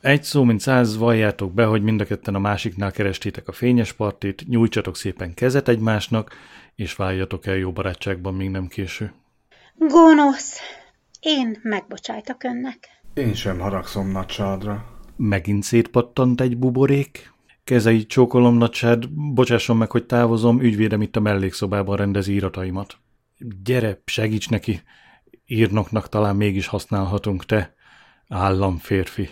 Egy 0.00 0.22
szó, 0.22 0.42
mint 0.44 0.60
száz, 0.60 0.96
valljátok 0.96 1.52
be, 1.52 1.64
hogy 1.64 1.82
mind 1.82 2.00
a 2.00 2.04
ketten 2.04 2.34
a 2.34 2.38
másiknál 2.38 2.92
kerestétek 2.92 3.48
a 3.48 3.52
fényes 3.52 3.92
partit, 3.92 4.48
nyújtsatok 4.48 4.96
szépen 4.96 5.34
kezet 5.34 5.68
egymásnak, 5.68 6.32
és 6.74 6.94
váljatok 6.94 7.46
el 7.46 7.56
jó 7.56 7.72
barátságban, 7.72 8.34
még 8.34 8.50
nem 8.50 8.66
késő. 8.66 9.12
Gonosz! 9.78 10.58
Én 11.20 11.58
megbocsájtak 11.62 12.44
önnek. 12.44 12.88
Én 13.14 13.34
sem 13.34 13.58
haragszom 13.58 14.10
nagysádra. 14.10 14.84
Megint 15.16 15.62
szétpattant 15.62 16.40
egy 16.40 16.56
buborék. 16.56 17.32
Kezeit 17.64 18.08
csókolom, 18.08 18.56
nagysád, 18.56 19.10
bocsásson 19.10 19.76
meg, 19.76 19.90
hogy 19.90 20.06
távozom, 20.06 20.60
ügyvédem 20.60 21.02
itt 21.02 21.16
a 21.16 21.20
mellékszobában 21.20 21.96
rendezi 21.96 22.32
írataimat. 22.32 22.96
Gyere, 23.64 24.02
segíts 24.04 24.48
neki. 24.48 24.82
Írnoknak 25.46 26.08
talán 26.08 26.36
mégis 26.36 26.66
használhatunk 26.66 27.46
te, 27.46 27.74
államférfi. 28.28 29.28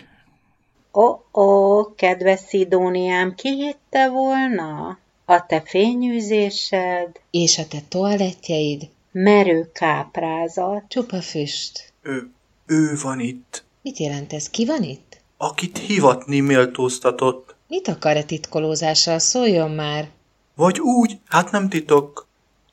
Ó-ó, 0.93 1.93
kedves 1.95 2.39
Szidóniám, 2.39 3.35
ki 3.35 3.49
hitte 3.49 4.09
volna? 4.09 4.97
A 5.25 5.45
te 5.45 5.61
fényűzésed 5.65 7.19
És 7.31 7.57
a 7.57 7.67
te 7.67 7.77
toalettjeid? 7.89 8.89
merő 9.11 9.69
káprázat. 9.73 10.83
Csupa 10.87 11.21
füst. 11.21 11.93
Ő, 12.01 12.31
ő 12.65 12.95
van 13.03 13.19
itt, 13.19 13.63
Mit 13.81 13.97
jelent 13.97 14.33
ez? 14.33 14.49
Ki 14.49 14.65
van 14.65 14.83
itt? 14.83 15.21
akit 15.37 15.77
hivatni 15.77 16.39
méltóztatott. 16.39 17.55
Mit 17.67 17.87
akar-e 17.87 18.23
titkolózással? 18.23 19.19
Szóljon 19.19 19.71
már! 19.71 20.09
Vagy 20.55 20.79
úgy, 20.79 21.17
hát 21.25 21.51
nem 21.51 21.69
titok. 21.69 22.22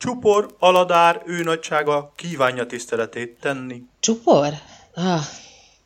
Csupor, 0.00 0.54
aladár, 0.58 1.22
ő 1.26 1.42
nagysága 1.42 2.12
kívánja 2.16 2.66
tiszteletét 2.66 3.38
tenni. 3.40 3.82
Csupor? 4.00 4.52
Ah, 4.94 5.20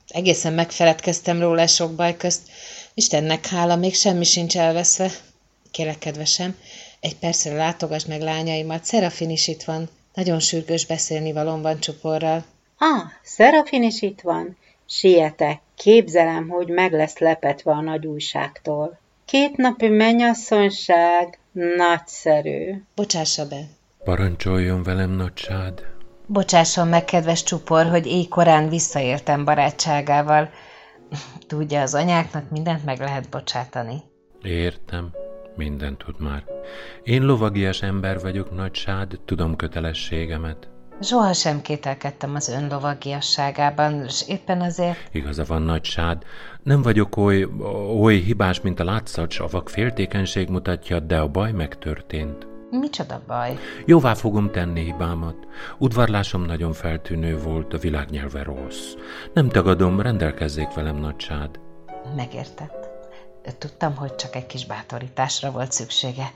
egészen 0.09 0.53
megfeledkeztem 0.53 1.41
róla 1.41 1.67
sok 1.67 1.95
baj 1.95 2.17
közt. 2.17 2.49
Istennek 2.95 3.47
hála, 3.47 3.77
még 3.77 3.95
semmi 3.95 4.25
sincs 4.25 4.57
elveszve. 4.57 5.11
Kérlek, 5.71 5.99
kedvesem, 5.99 6.57
egy 7.01 7.17
percre 7.17 7.55
látogass 7.55 8.05
meg 8.05 8.21
lányaimat, 8.21 8.85
Szerafin 8.85 9.31
is 9.31 9.49
itt 9.49 9.63
van. 9.63 9.89
Nagyon 10.15 10.41
sürgős 10.41 10.87
beszélni 10.87 11.33
valóban 11.33 11.81
csuporral. 11.81 12.45
Ah, 12.79 13.03
Szerafin 13.23 13.83
is 13.83 14.03
itt 14.03 14.21
van. 14.21 14.57
Sietek, 14.87 15.61
képzelem, 15.77 16.49
hogy 16.49 16.69
meg 16.69 16.93
lesz 16.93 17.19
lepetve 17.19 17.73
a 17.73 17.81
nagy 17.81 18.07
újságtól. 18.07 18.99
Két 19.25 19.57
napi 19.57 19.89
mennyasszonyság, 19.89 21.39
nagyszerű. 21.53 22.83
Bocsássa 22.95 23.49
be. 23.49 23.67
Parancsoljon 24.05 24.83
velem, 24.83 25.11
nagysád. 25.11 25.87
Bocsásson 26.27 26.89
meg, 26.89 27.05
kedves 27.05 27.43
csupor, 27.43 27.87
hogy 27.87 28.07
éjkorán 28.07 28.69
visszaértem 28.69 29.45
barátságával. 29.45 30.51
Tudja, 31.47 31.81
az 31.81 31.95
anyáknak 31.95 32.51
mindent 32.51 32.85
meg 32.85 32.99
lehet 32.99 33.29
bocsátani. 33.29 34.03
Értem, 34.43 35.11
mindent 35.57 35.99
tud 35.99 36.21
már. 36.21 36.45
Én 37.03 37.23
lovagias 37.23 37.83
ember 37.83 38.21
vagyok, 38.21 38.55
nagysád, 38.55 39.21
tudom 39.25 39.57
kötelességemet. 39.57 40.69
Soha 41.01 41.33
sem 41.33 41.61
kételkedtem 41.61 42.35
az 42.35 42.49
ön 42.49 42.67
lovagiasságában, 42.71 44.05
és 44.05 44.29
éppen 44.29 44.61
azért... 44.61 45.09
Igaza 45.13 45.45
van, 45.45 45.63
nagysád. 45.63 46.23
Nem 46.63 46.83
vagyok 46.83 47.17
oly, 47.17 47.47
oly 47.99 48.17
hibás, 48.17 48.61
mint 48.61 48.81
a 48.81 48.85
látszat, 48.85 49.35
a 49.39 49.47
vak 49.51 49.69
féltékenység 49.69 50.49
mutatja, 50.49 51.01
de 51.01 51.19
a 51.19 51.29
baj 51.29 51.53
megtörtént. 51.53 52.53
Micsoda 52.79 53.23
baj? 53.27 53.59
Jóvá 53.87 54.15
fogom 54.15 54.51
tenni 54.51 54.85
hibámat. 54.85 55.37
Udvarlásom 55.79 56.43
nagyon 56.43 56.73
feltűnő 56.73 57.39
volt, 57.39 57.75
a 57.75 57.79
világnyelve 57.79 58.43
rossz. 58.43 58.95
Nem 59.33 59.49
tagadom, 59.49 60.01
rendelkezzék 60.01 60.75
velem, 60.75 60.97
nagysád. 60.97 61.61
Megértett. 62.17 62.89
Tudtam, 63.59 63.97
hogy 63.97 64.15
csak 64.15 64.37
egy 64.37 64.47
kis 64.47 64.67
bátorításra 64.67 65.51
volt 65.51 65.73
szüksége. 65.73 66.31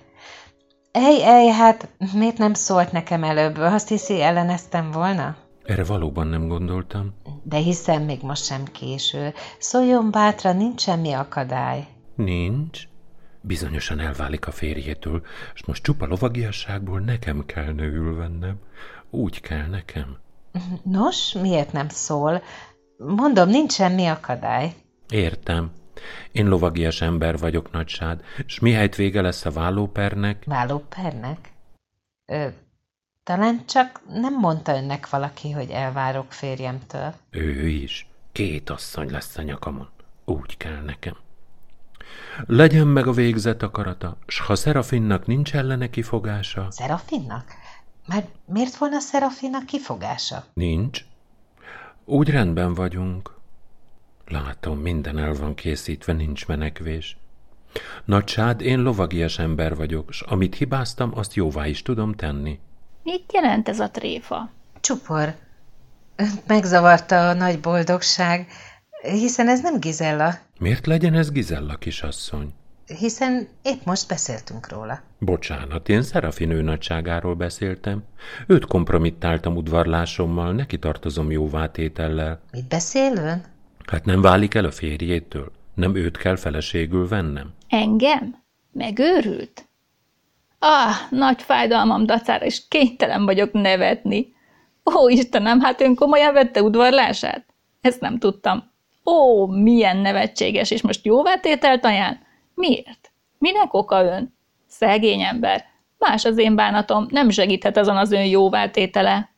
Ej, 0.93 1.23
ej, 1.23 1.47
hát 1.47 1.89
miért 2.13 2.39
nem 2.39 2.55
szólt 2.55 2.93
nekem 2.93 3.25
előbb? 3.25 3.57
Azt 3.57 3.89
hiszi, 3.89 4.23
elleneztem 4.23 4.91
volna? 4.91 5.37
Erre 5.65 5.85
valóban 5.85 6.27
nem 6.27 6.49
gondoltam. 6.49 7.15
De 7.43 7.57
hiszem, 7.57 8.03
még 8.03 8.23
most 8.23 8.45
sem 8.45 8.65
késő. 8.65 9.33
Szóljon 9.59 10.11
bátran, 10.11 10.57
nincs 10.57 10.81
semmi 10.81 11.13
akadály. 11.13 11.87
Nincs. 12.17 12.83
Bizonyosan 13.49 14.01
elválik 14.01 14.47
a 14.47 14.51
férjétől, 14.51 15.27
és 15.55 15.65
most 15.65 15.83
csupa 15.83 16.07
lovagiasságból 16.07 17.01
nekem 17.01 17.47
kell 17.47 17.73
nőül 17.73 18.17
vennem. 18.17 18.59
Úgy 19.11 19.41
kell 19.41 19.67
nekem. 19.67 20.17
Nos, 20.83 21.33
miért 21.33 21.73
nem 21.73 21.89
szól? 21.89 22.43
Mondom, 22.97 23.49
nincs 23.49 23.73
semmi 23.73 24.07
akadály. 24.07 24.75
Értem. 25.11 25.71
Én 26.33 26.49
lovagias 26.49 27.01
ember 27.01 27.39
vagyok, 27.39 27.71
nagysád, 27.71 28.25
és 28.47 28.59
mihelyt 28.59 28.97
vége 28.97 29.21
lesz 29.21 29.45
a 29.45 29.51
vállópernek... 29.51 30.45
Vállópernek? 30.47 31.53
Ö, 32.27 32.49
talán 33.23 33.67
csak 33.67 34.01
nem 34.09 34.35
mondta 34.35 34.77
önnek 34.77 35.11
valaki, 35.11 35.51
hogy 35.51 35.71
elvárok 35.71 36.33
férjemtől. 36.33 37.15
Ő 37.31 37.69
is. 37.69 38.09
Két 38.33 38.71
asszony 38.71 39.11
lesz 39.11 39.37
a 39.37 39.43
nyakamon. 39.43 39.89
Úgy 40.25 40.57
kell 40.57 40.83
nekem. 40.83 41.17
Legyen 42.47 42.87
meg 42.87 43.07
a 43.07 43.13
végzet 43.13 43.63
akarata, 43.63 44.17
s 44.27 44.39
ha 44.39 44.55
Szerafinnak 44.55 45.27
nincs 45.27 45.55
ellene 45.55 45.91
kifogása... 45.91 46.67
Szerafinnak? 46.71 47.53
Már 48.07 48.25
miért 48.45 48.77
volna 48.77 49.01
Szerafinnak 49.01 49.67
kifogása? 49.67 50.45
Nincs. 50.53 51.05
Úgy 52.05 52.31
rendben 52.31 52.75
vagyunk. 52.75 53.35
Látom, 54.27 54.79
minden 54.79 55.19
el 55.19 55.33
van 55.33 55.55
készítve, 55.55 56.13
nincs 56.13 56.47
menekvés. 56.47 57.17
Nagysád, 58.05 58.61
én 58.61 58.81
lovagias 58.81 59.39
ember 59.39 59.77
vagyok, 59.77 60.13
s 60.13 60.21
amit 60.21 60.55
hibáztam, 60.55 61.11
azt 61.15 61.35
jóvá 61.35 61.67
is 61.67 61.83
tudom 61.83 62.15
tenni. 62.15 62.59
Mit 63.03 63.33
jelent 63.33 63.69
ez 63.69 63.81
a 63.81 63.91
tréfa? 63.91 64.51
Csupor. 64.81 65.35
Önt 66.17 66.47
megzavarta 66.47 67.29
a 67.29 67.33
nagy 67.33 67.61
boldogság, 67.61 68.49
hiszen 69.03 69.49
ez 69.49 69.61
nem 69.61 69.81
Gizella. 69.81 70.35
Miért 70.59 70.87
legyen 70.87 71.15
ez 71.15 71.31
Gizella, 71.31 71.77
kisasszony? 71.77 72.53
Hiszen 72.99 73.49
épp 73.63 73.85
most 73.85 74.09
beszéltünk 74.09 74.69
róla. 74.69 75.01
Bocsánat, 75.19 75.89
én 75.89 76.03
Szerafin 76.03 76.51
ő 76.51 76.63
nagyságáról 76.63 77.35
beszéltem. 77.35 78.03
Őt 78.47 78.65
kompromittáltam 78.65 79.57
udvarlásommal, 79.57 80.53
neki 80.53 80.79
tartozom 80.79 81.31
jóvátétellel. 81.31 82.41
Mit 82.53 82.69
beszél 82.69 83.17
ön? 83.17 83.45
Hát 83.87 84.05
nem 84.05 84.21
válik 84.21 84.55
el 84.55 84.65
a 84.65 84.71
férjétől? 84.71 85.53
Nem 85.75 85.95
őt 85.95 86.17
kell 86.17 86.37
feleségül 86.37 87.09
vennem? 87.09 87.53
Engem? 87.69 88.43
Megőrült? 88.73 89.69
Ah, 90.59 90.95
nagy 91.11 91.43
fájdalmam 91.43 92.07
dacára, 92.07 92.45
és 92.45 92.69
kénytelen 92.69 93.25
vagyok 93.25 93.53
nevetni. 93.53 94.27
Ó, 94.95 95.09
Istenem, 95.09 95.61
hát 95.61 95.81
ön 95.81 95.95
komolyan 95.95 96.33
vette 96.33 96.63
udvarlását? 96.63 97.47
Ezt 97.81 98.01
nem 98.01 98.19
tudtam. 98.19 98.68
Ó, 99.09 99.47
milyen 99.47 99.97
nevetséges, 99.97 100.71
és 100.71 100.83
most 100.83 101.05
jóvátételt 101.05 101.85
ajánl? 101.85 102.19
Miért? 102.55 103.13
Minek 103.39 103.75
oka 103.75 104.05
ön? 104.05 104.35
Szegény 104.67 105.23
ember. 105.23 105.65
Más 105.99 106.25
az 106.25 106.39
én 106.39 106.55
bánatom, 106.55 107.07
nem 107.11 107.31
segíthet 107.31 107.77
azon 107.77 107.97
az 107.97 108.13
ön 108.13 108.25
jóvátétele. 108.25 109.31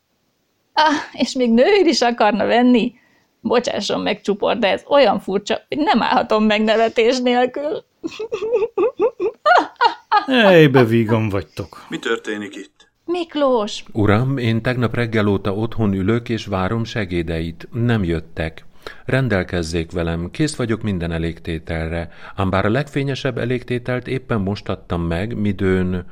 Ah, 0.72 0.94
és 1.12 1.32
még 1.32 1.52
nőid 1.52 1.86
is 1.86 2.00
akarna 2.00 2.46
venni? 2.46 2.94
Bocsásson 3.40 4.00
meg, 4.00 4.20
csupor, 4.20 4.58
de 4.58 4.68
ez 4.68 4.82
olyan 4.88 5.20
furcsa, 5.20 5.60
hogy 5.68 5.78
nem 5.78 6.02
állhatom 6.02 6.44
meg 6.44 6.62
nevetés 6.62 7.18
nélkül. 7.18 7.84
Ejbe 10.26 10.84
vígan 10.84 11.28
vagytok. 11.28 11.86
Mi 11.88 11.98
történik 11.98 12.56
itt? 12.56 12.90
Miklós! 13.04 13.84
Uram, 13.92 14.38
én 14.38 14.62
tegnap 14.62 14.94
reggel 14.94 15.26
óta 15.26 15.54
otthon 15.54 15.92
ülök, 15.92 16.28
és 16.28 16.46
várom 16.46 16.84
segédeit. 16.84 17.68
Nem 17.72 18.04
jöttek. 18.04 18.64
Rendelkezzék 19.04 19.92
velem, 19.92 20.30
kész 20.30 20.56
vagyok 20.56 20.82
minden 20.82 21.12
elégtételre, 21.12 22.10
ám 22.34 22.50
bár 22.50 22.64
a 22.64 22.70
legfényesebb 22.70 23.38
elégtételt 23.38 24.08
éppen 24.08 24.40
most 24.40 24.68
adtam 24.68 25.02
meg, 25.02 25.36
midőn 25.36 26.06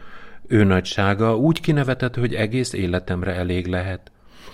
ő 0.47 0.65
nagysága 0.65 1.37
úgy 1.37 1.61
kinevetett, 1.61 2.15
hogy 2.15 2.35
egész 2.35 2.73
életemre 2.73 3.35
elég 3.35 3.67
lehet. 3.67 4.11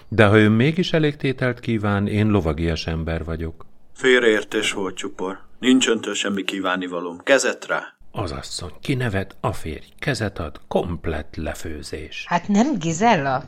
De 0.08 0.26
ha 0.26 0.38
ő 0.38 0.48
mégis 0.48 0.92
elégtételt 0.92 1.60
kíván, 1.60 2.06
én 2.06 2.30
lovagias 2.30 2.86
ember 2.86 3.24
vagyok. 3.24 3.66
Félreértés 3.92 4.72
volt, 4.72 4.96
csupor. 4.96 5.38
Nincs 5.58 5.88
öntől 5.88 6.14
semmi 6.14 6.44
kívánivalóm. 6.44 7.18
Kezet 7.18 7.66
rá! 7.66 7.93
Az 8.16 8.32
asszony 8.32 8.72
kinevet, 8.80 9.36
a 9.40 9.52
férj 9.52 9.86
kezet 9.98 10.38
ad, 10.38 10.60
komplett 10.68 11.36
lefőzés. 11.36 12.24
Hát 12.28 12.48
nem 12.48 12.78
Gizella? 12.78 13.44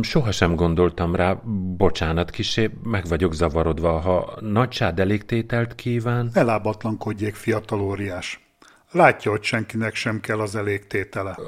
Soha 0.00 0.32
sem 0.32 0.54
gondoltam 0.54 1.14
rá, 1.14 1.32
bocsánat 1.76 2.30
kisé, 2.30 2.70
meg 2.82 3.06
vagyok 3.06 3.34
zavarodva, 3.34 3.98
ha 3.98 4.38
nagysád 4.40 5.00
elégtételt 5.00 5.74
kíván. 5.74 6.30
Ne 6.32 6.42
lábatlankodjék, 6.42 7.34
fiatal 7.34 7.80
óriás. 7.80 8.46
Látja, 8.90 9.30
hogy 9.30 9.42
senkinek 9.42 9.94
sem 9.94 10.20
kell 10.20 10.40
az 10.40 10.56
elégtétele. 10.56 11.38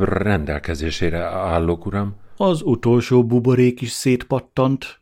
Rendelkezésére 0.00 1.22
állok, 1.22 1.86
uram. 1.86 2.16
Az 2.36 2.62
utolsó 2.62 3.26
buborék 3.26 3.80
is 3.80 3.90
szétpattant. 3.90 4.98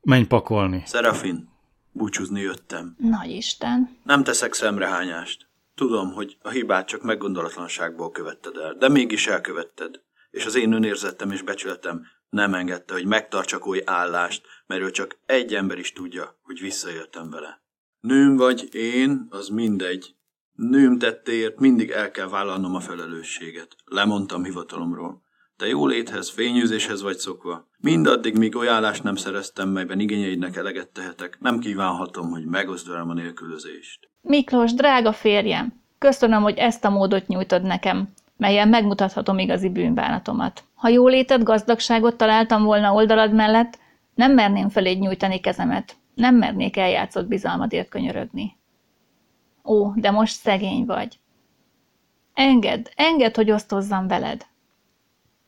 Menj 0.00 0.24
pakolni. 0.24 0.82
Szerafin, 0.86 1.48
búcsúzni 1.92 2.40
jöttem. 2.40 2.96
Nagy 2.98 3.30
Isten. 3.30 3.96
Nem 4.04 4.24
teszek 4.24 4.52
szemrehányást. 4.52 5.43
Tudom, 5.74 6.12
hogy 6.12 6.36
a 6.42 6.50
hibát 6.50 6.86
csak 6.86 7.02
meggondolatlanságból 7.02 8.10
követted 8.10 8.56
el, 8.56 8.74
de 8.74 8.88
mégis 8.88 9.26
elkövetted. 9.26 10.02
És 10.30 10.46
az 10.46 10.54
én 10.54 10.72
önérzetem 10.72 11.30
és 11.30 11.42
becsületem 11.42 12.06
nem 12.28 12.54
engedte, 12.54 12.92
hogy 12.92 13.06
megtartsak 13.06 13.66
oly 13.66 13.82
állást, 13.84 14.46
mert 14.66 14.92
csak 14.92 15.18
egy 15.26 15.54
ember 15.54 15.78
is 15.78 15.92
tudja, 15.92 16.38
hogy 16.42 16.60
visszajöttem 16.60 17.30
vele. 17.30 17.62
Nőm 18.00 18.36
vagy 18.36 18.74
én, 18.74 19.26
az 19.30 19.48
mindegy. 19.48 20.14
Nőm 20.52 20.98
tettéért 20.98 21.58
mindig 21.58 21.90
el 21.90 22.10
kell 22.10 22.28
vállalnom 22.28 22.74
a 22.74 22.80
felelősséget. 22.80 23.76
Lemondtam 23.84 24.44
hivatalomról. 24.44 25.23
Te 25.56 25.66
jóléthez, 25.66 26.30
fényűzéshez 26.30 27.02
vagy 27.02 27.16
szokva. 27.16 27.68
Mindaddig, 27.78 28.38
míg 28.38 28.56
oly 28.56 28.68
állást 28.68 29.02
nem 29.02 29.16
szereztem, 29.16 29.68
melyben 29.68 30.00
igényeidnek 30.00 30.56
eleget 30.56 30.88
tehetek, 30.88 31.36
nem 31.40 31.58
kívánhatom, 31.58 32.30
hogy 32.30 32.44
megoszd 32.44 32.90
a 32.90 33.12
nélkülözést. 33.12 34.08
Miklós, 34.20 34.74
drága 34.74 35.12
férjem, 35.12 35.82
köszönöm, 35.98 36.42
hogy 36.42 36.58
ezt 36.58 36.84
a 36.84 36.90
módot 36.90 37.26
nyújtod 37.26 37.62
nekem, 37.62 38.08
melyen 38.36 38.68
megmutathatom 38.68 39.38
igazi 39.38 39.68
bűnbánatomat. 39.68 40.64
Ha 40.74 40.88
jólétet, 40.88 41.42
gazdagságot 41.42 42.16
találtam 42.16 42.64
volna 42.64 42.92
oldalad 42.92 43.32
mellett, 43.32 43.78
nem 44.14 44.32
merném 44.32 44.68
feléd 44.68 44.98
nyújtani 44.98 45.40
kezemet, 45.40 45.96
nem 46.14 46.34
mernék 46.34 46.76
eljátszott 46.76 47.26
bizalmadért 47.26 47.88
könyörögni. 47.88 48.56
Ó, 49.64 49.92
de 49.94 50.10
most 50.10 50.34
szegény 50.34 50.84
vagy. 50.84 51.18
Engedd, 52.34 52.86
engedd, 52.94 53.34
hogy 53.34 53.50
osztozzam 53.50 54.06
veled. 54.06 54.46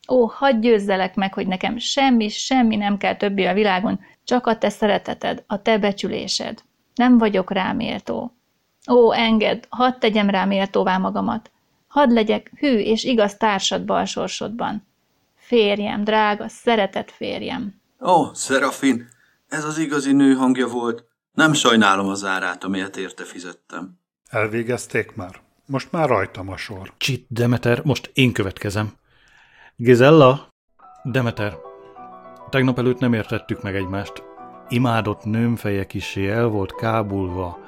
Ó, 0.07 0.25
hadd 0.25 0.59
győzzelek 0.59 1.15
meg, 1.15 1.33
hogy 1.33 1.47
nekem 1.47 1.77
semmi, 1.77 2.29
semmi 2.29 2.75
nem 2.75 2.97
kell 2.97 3.15
többi 3.15 3.45
a 3.45 3.53
világon, 3.53 3.99
csak 4.23 4.47
a 4.47 4.57
te 4.57 4.69
szereteted, 4.69 5.43
a 5.47 5.61
te 5.61 5.77
becsülésed. 5.77 6.61
Nem 6.95 7.17
vagyok 7.17 7.51
rá 7.51 7.71
méltó. 7.71 8.37
Ó, 8.89 9.11
engedd, 9.11 9.63
hadd 9.69 9.99
tegyem 9.99 10.29
rá 10.29 10.45
méltóvá 10.45 10.97
magamat. 10.97 11.51
Hadd 11.87 12.13
legyek 12.13 12.51
hű 12.59 12.77
és 12.77 13.03
igaz 13.03 13.37
társad 13.37 13.85
balsorsodban. 13.85 14.87
Férjem, 15.35 16.03
drága, 16.03 16.47
szeretett 16.47 17.11
férjem. 17.11 17.81
Ó, 18.01 18.33
Szerafin, 18.33 19.07
ez 19.47 19.63
az 19.63 19.77
igazi 19.77 20.11
nő 20.11 20.33
hangja 20.33 20.67
volt. 20.67 21.03
Nem 21.33 21.53
sajnálom 21.53 22.07
az 22.07 22.23
árát, 22.23 22.63
amelyet 22.63 22.97
érte 22.97 23.23
fizettem. 23.23 23.99
Elvégezték 24.29 25.15
már? 25.15 25.41
Most 25.65 25.91
már 25.91 26.07
rajtam 26.07 26.49
a 26.49 26.57
sor. 26.57 26.93
Csit, 26.97 27.25
Demeter, 27.29 27.81
most 27.83 28.11
én 28.13 28.33
következem. 28.33 28.93
Gizella? 29.79 30.47
Demeter, 31.03 31.57
tegnap 32.49 32.77
előtt 32.77 32.99
nem 32.99 33.13
értettük 33.13 33.61
meg 33.61 33.75
egymást. 33.75 34.23
Imádott 34.69 35.23
nőm 35.23 35.55
feje 35.55 35.85
kisé 35.85 36.29
el 36.29 36.47
volt 36.47 36.75
kábulva. 36.75 37.59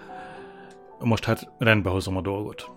Most 1.00 1.26
hát 1.26 1.52
rendbe 1.58 1.90
hozom 1.90 2.18
a 2.18 2.22
dolgot. 2.22 2.72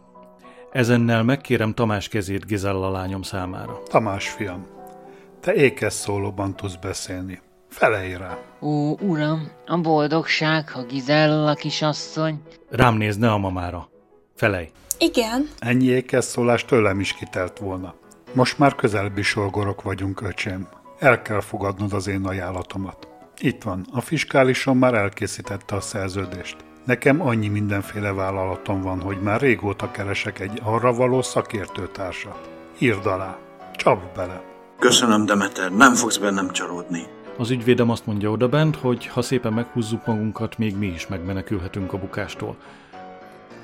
Ezennel 0.73 1.23
megkérem 1.23 1.75
Tamás 1.75 2.09
kezét 2.09 2.47
Gizella 2.47 2.90
lányom 2.90 3.23
számára. 3.23 3.83
Tamás 3.83 4.29
fiam, 4.29 4.66
te 5.40 5.55
ékes 5.55 5.92
szólóban 5.92 6.57
tudsz 6.57 6.77
beszélni. 6.77 7.40
Felejj 7.68 8.14
rá. 8.14 8.38
Ó, 8.61 8.97
uram, 9.01 9.51
a 9.66 9.81
boldogság, 9.81 10.68
ha 10.68 10.85
Gizella 10.85 11.55
kisasszony. 11.55 12.42
Rám 12.71 12.95
néz, 12.95 13.16
ne 13.16 13.33
a 13.33 13.38
mamára. 13.38 13.88
Felej. 14.35 14.71
Igen. 14.99 15.49
Ennyi 15.59 15.87
ékes 15.87 16.25
szólás 16.25 16.64
tőlem 16.64 17.01
is 17.01 17.12
kitelt 17.12 17.59
volna. 17.59 18.01
Most 18.35 18.59
már 18.59 18.75
közelebbi 18.75 19.23
solgorok 19.23 19.83
vagyunk, 19.83 20.21
öcsém. 20.21 20.68
El 20.99 21.23
kell 21.23 21.40
fogadnod 21.40 21.92
az 21.92 22.07
én 22.07 22.25
ajánlatomat. 22.25 23.09
Itt 23.38 23.62
van, 23.62 23.87
a 23.92 24.01
fiskálison 24.01 24.77
már 24.77 24.95
elkészítette 24.95 25.77
a 25.77 25.81
szerződést. 25.81 26.57
Nekem 26.85 27.21
annyi 27.21 27.49
mindenféle 27.49 28.12
vállalatom 28.12 28.81
van, 28.81 29.01
hogy 29.01 29.21
már 29.21 29.40
régóta 29.40 29.90
keresek 29.90 30.40
egy 30.40 30.61
arra 30.62 30.92
való 30.92 31.23
szakértőtársat. 31.23 32.51
Írd 32.79 33.07
alá. 33.07 33.38
Csapd 33.77 34.16
bele. 34.16 34.42
Köszönöm, 34.79 35.27
Demeter, 35.27 35.73
nem 35.73 35.95
fogsz 35.95 36.16
bennem 36.16 36.51
csalódni. 36.51 37.03
Az 37.38 37.51
ügyvédem 37.51 37.90
azt 37.90 38.07
mondja 38.07 38.31
odabent, 38.31 38.77
hogy 38.77 39.07
ha 39.07 39.23
szépen 39.23 39.53
meghúzzuk 39.53 40.07
magunkat, 40.07 40.59
még 40.59 40.77
mi 40.77 40.87
is 40.87 41.07
megmenekülhetünk 41.07 41.92
a 41.92 41.99
bukástól. 41.99 42.57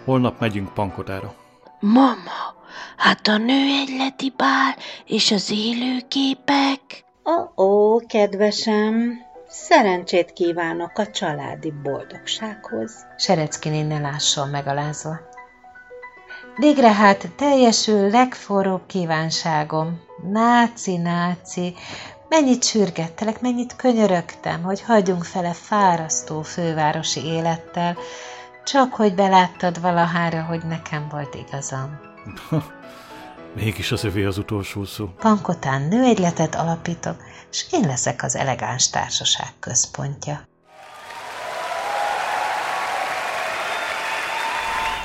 Holnap 0.04 0.40
megyünk 0.40 0.74
Pankotára. 0.74 1.35
Mama, 1.81 2.58
hát 2.96 3.26
a 3.26 3.37
nőegyleti 3.37 4.33
bál 4.37 4.76
és 5.07 5.31
az 5.31 5.50
élőképek? 5.50 7.04
Ó, 7.24 7.62
ó, 7.64 7.96
kedvesem, 8.07 9.26
szerencsét 9.48 10.33
kívánok 10.33 10.98
a 10.98 11.11
családi 11.11 11.72
boldogsághoz. 11.83 13.07
Serecki 13.16 13.68
nénne 13.68 13.98
lásson 13.98 14.48
megalázva. 14.48 15.18
Végre 16.57 16.92
hát 16.92 17.28
teljesül 17.37 18.11
legforróbb 18.11 18.87
kívánságom. 18.87 20.00
Náci, 20.33 20.96
náci, 20.96 21.74
mennyit 22.28 22.64
sürgettelek, 22.64 23.40
mennyit 23.40 23.76
könyörögtem, 23.76 24.62
hogy 24.62 24.83
hagyjunk 24.83 25.24
fele 25.24 25.52
fárasztó 25.52 26.42
fővárosi 26.42 27.24
élettel, 27.24 27.96
csak 28.64 28.94
hogy 28.94 29.14
beláttad 29.14 29.81
valahára, 29.81 30.42
hogy 30.42 30.64
nekem 30.64 31.09
volt 31.11 31.35
igazam. 31.35 32.00
Mégis 33.57 33.92
az 33.92 34.04
övé 34.04 34.24
az 34.24 34.38
utolsó 34.38 34.85
szó. 34.85 35.07
Pankotán 35.18 35.83
nőegyletet 35.83 36.54
alapítok, 36.54 37.16
és 37.50 37.66
én 37.70 37.87
leszek 37.87 38.22
az 38.22 38.37
elegáns 38.37 38.90
társaság 38.90 39.48
központja. 39.61 40.46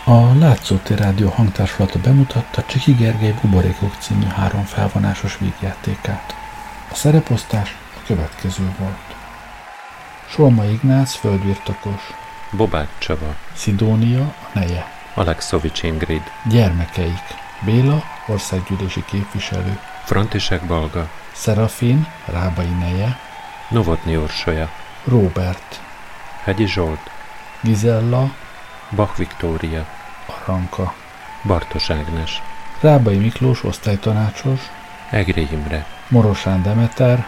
A 0.06 0.38
Látszótér 0.40 0.98
Rádió 0.98 1.30
hangtársulata 1.30 2.00
bemutatta 2.00 2.64
Csiki 2.64 2.92
Gergely 2.94 3.36
Buborékok 3.42 3.96
című 4.00 4.26
három 4.26 4.64
felvonásos 4.64 5.38
vígjátékát. 5.38 6.36
A 6.92 6.96
szereposztás 6.96 7.78
a 7.96 8.06
következő 8.06 8.76
volt. 8.80 9.16
Solma 10.30 10.66
Ignác 10.66 11.16
földbirtokos, 11.16 12.14
Bobát 12.52 12.90
Csaba, 12.98 13.36
Szidónia 13.56 14.22
a 14.22 14.50
neje, 14.54 15.03
Alexovics 15.14 15.84
Ingrid, 15.84 16.32
gyermekeik, 16.50 17.24
Béla 17.66 18.04
országgyűlési 18.28 19.04
képviselő, 19.06 19.80
Frantisek 20.04 20.66
Balga, 20.66 21.10
Szerafin 21.32 22.08
Rábai 22.26 22.70
neje, 22.80 23.20
Novotny 23.70 24.16
Orsolya, 24.16 24.70
Róbert, 25.04 25.82
Hegyi 26.44 26.68
Zsolt, 26.68 27.12
Gizella, 27.62 28.32
Bach 28.90 29.18
Viktória, 29.18 29.86
Aranka, 30.26 30.94
Bartos 31.42 31.90
Ágnes, 31.90 32.42
Rábai 32.82 33.18
Miklós 33.18 33.64
osztálytanácsos, 33.64 34.60
Egri 35.10 35.48
Imre, 35.52 35.86
Morosán 36.08 36.62
Demeter, 36.62 37.26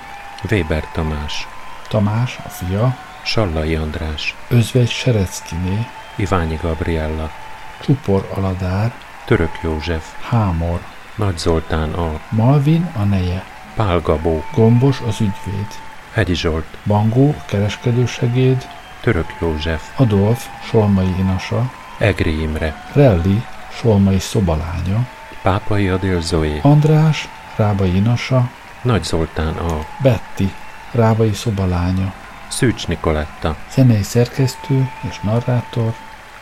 Weber 0.50 0.84
Tamás, 0.92 1.48
Tamás, 1.88 2.38
a 2.46 2.50
fia, 2.50 2.98
Sallai 3.24 3.76
András, 3.76 4.36
Özvegy 4.48 4.90
Sereckiné, 4.90 5.88
Iványi 6.16 6.60
Gabriella, 6.62 7.32
Csupor 7.80 8.30
Aladár, 8.36 8.94
Török 9.26 9.60
József, 9.62 10.06
Hámor, 10.30 10.80
Nagy 11.16 11.38
Zoltán 11.38 11.94
A, 11.94 12.20
Malvin 12.30 12.92
a 12.96 13.04
neje, 13.04 13.44
Pál 13.76 14.00
Gabó, 14.00 14.44
Gombos 14.54 15.02
az 15.08 15.22
ügyvéd, 15.22 15.68
Hegyi 16.12 16.36
Zsolt, 16.36 16.66
Bangó 16.86 17.36
kereskedősegéd, 17.46 18.68
Török 19.02 19.36
József, 19.42 20.00
Adolf 20.00 20.48
Solmai 20.64 21.16
Inasa, 21.20 21.72
Egri 21.98 22.42
Imre, 22.42 22.84
Relli 22.94 23.44
Solmai 23.72 24.20
szobalánya, 24.20 25.08
Pápai 25.42 25.88
Adél 25.88 26.22
Zoé, 26.22 26.60
András 26.62 27.30
Rábai 27.56 27.96
Inasa, 27.96 28.50
Nagy 28.82 29.04
Zoltán 29.04 29.56
A, 29.56 29.86
Betty 30.02 30.52
Rábai 30.92 31.34
szobalánya, 31.34 32.14
Szűcs 32.48 32.88
Nikoletta, 32.88 33.56
zenei 33.72 34.04
szerkesztő 34.04 34.90
és 35.10 35.20
narrátor, 35.20 35.94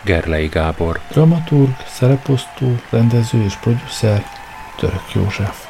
Gerlei 0.05 0.47
Gábor, 0.47 0.99
dramaturg, 1.09 1.75
szereposztó, 1.87 2.75
rendező 2.89 3.43
és 3.43 3.55
producer 3.55 4.23
Török 4.77 5.13
József. 5.13 5.62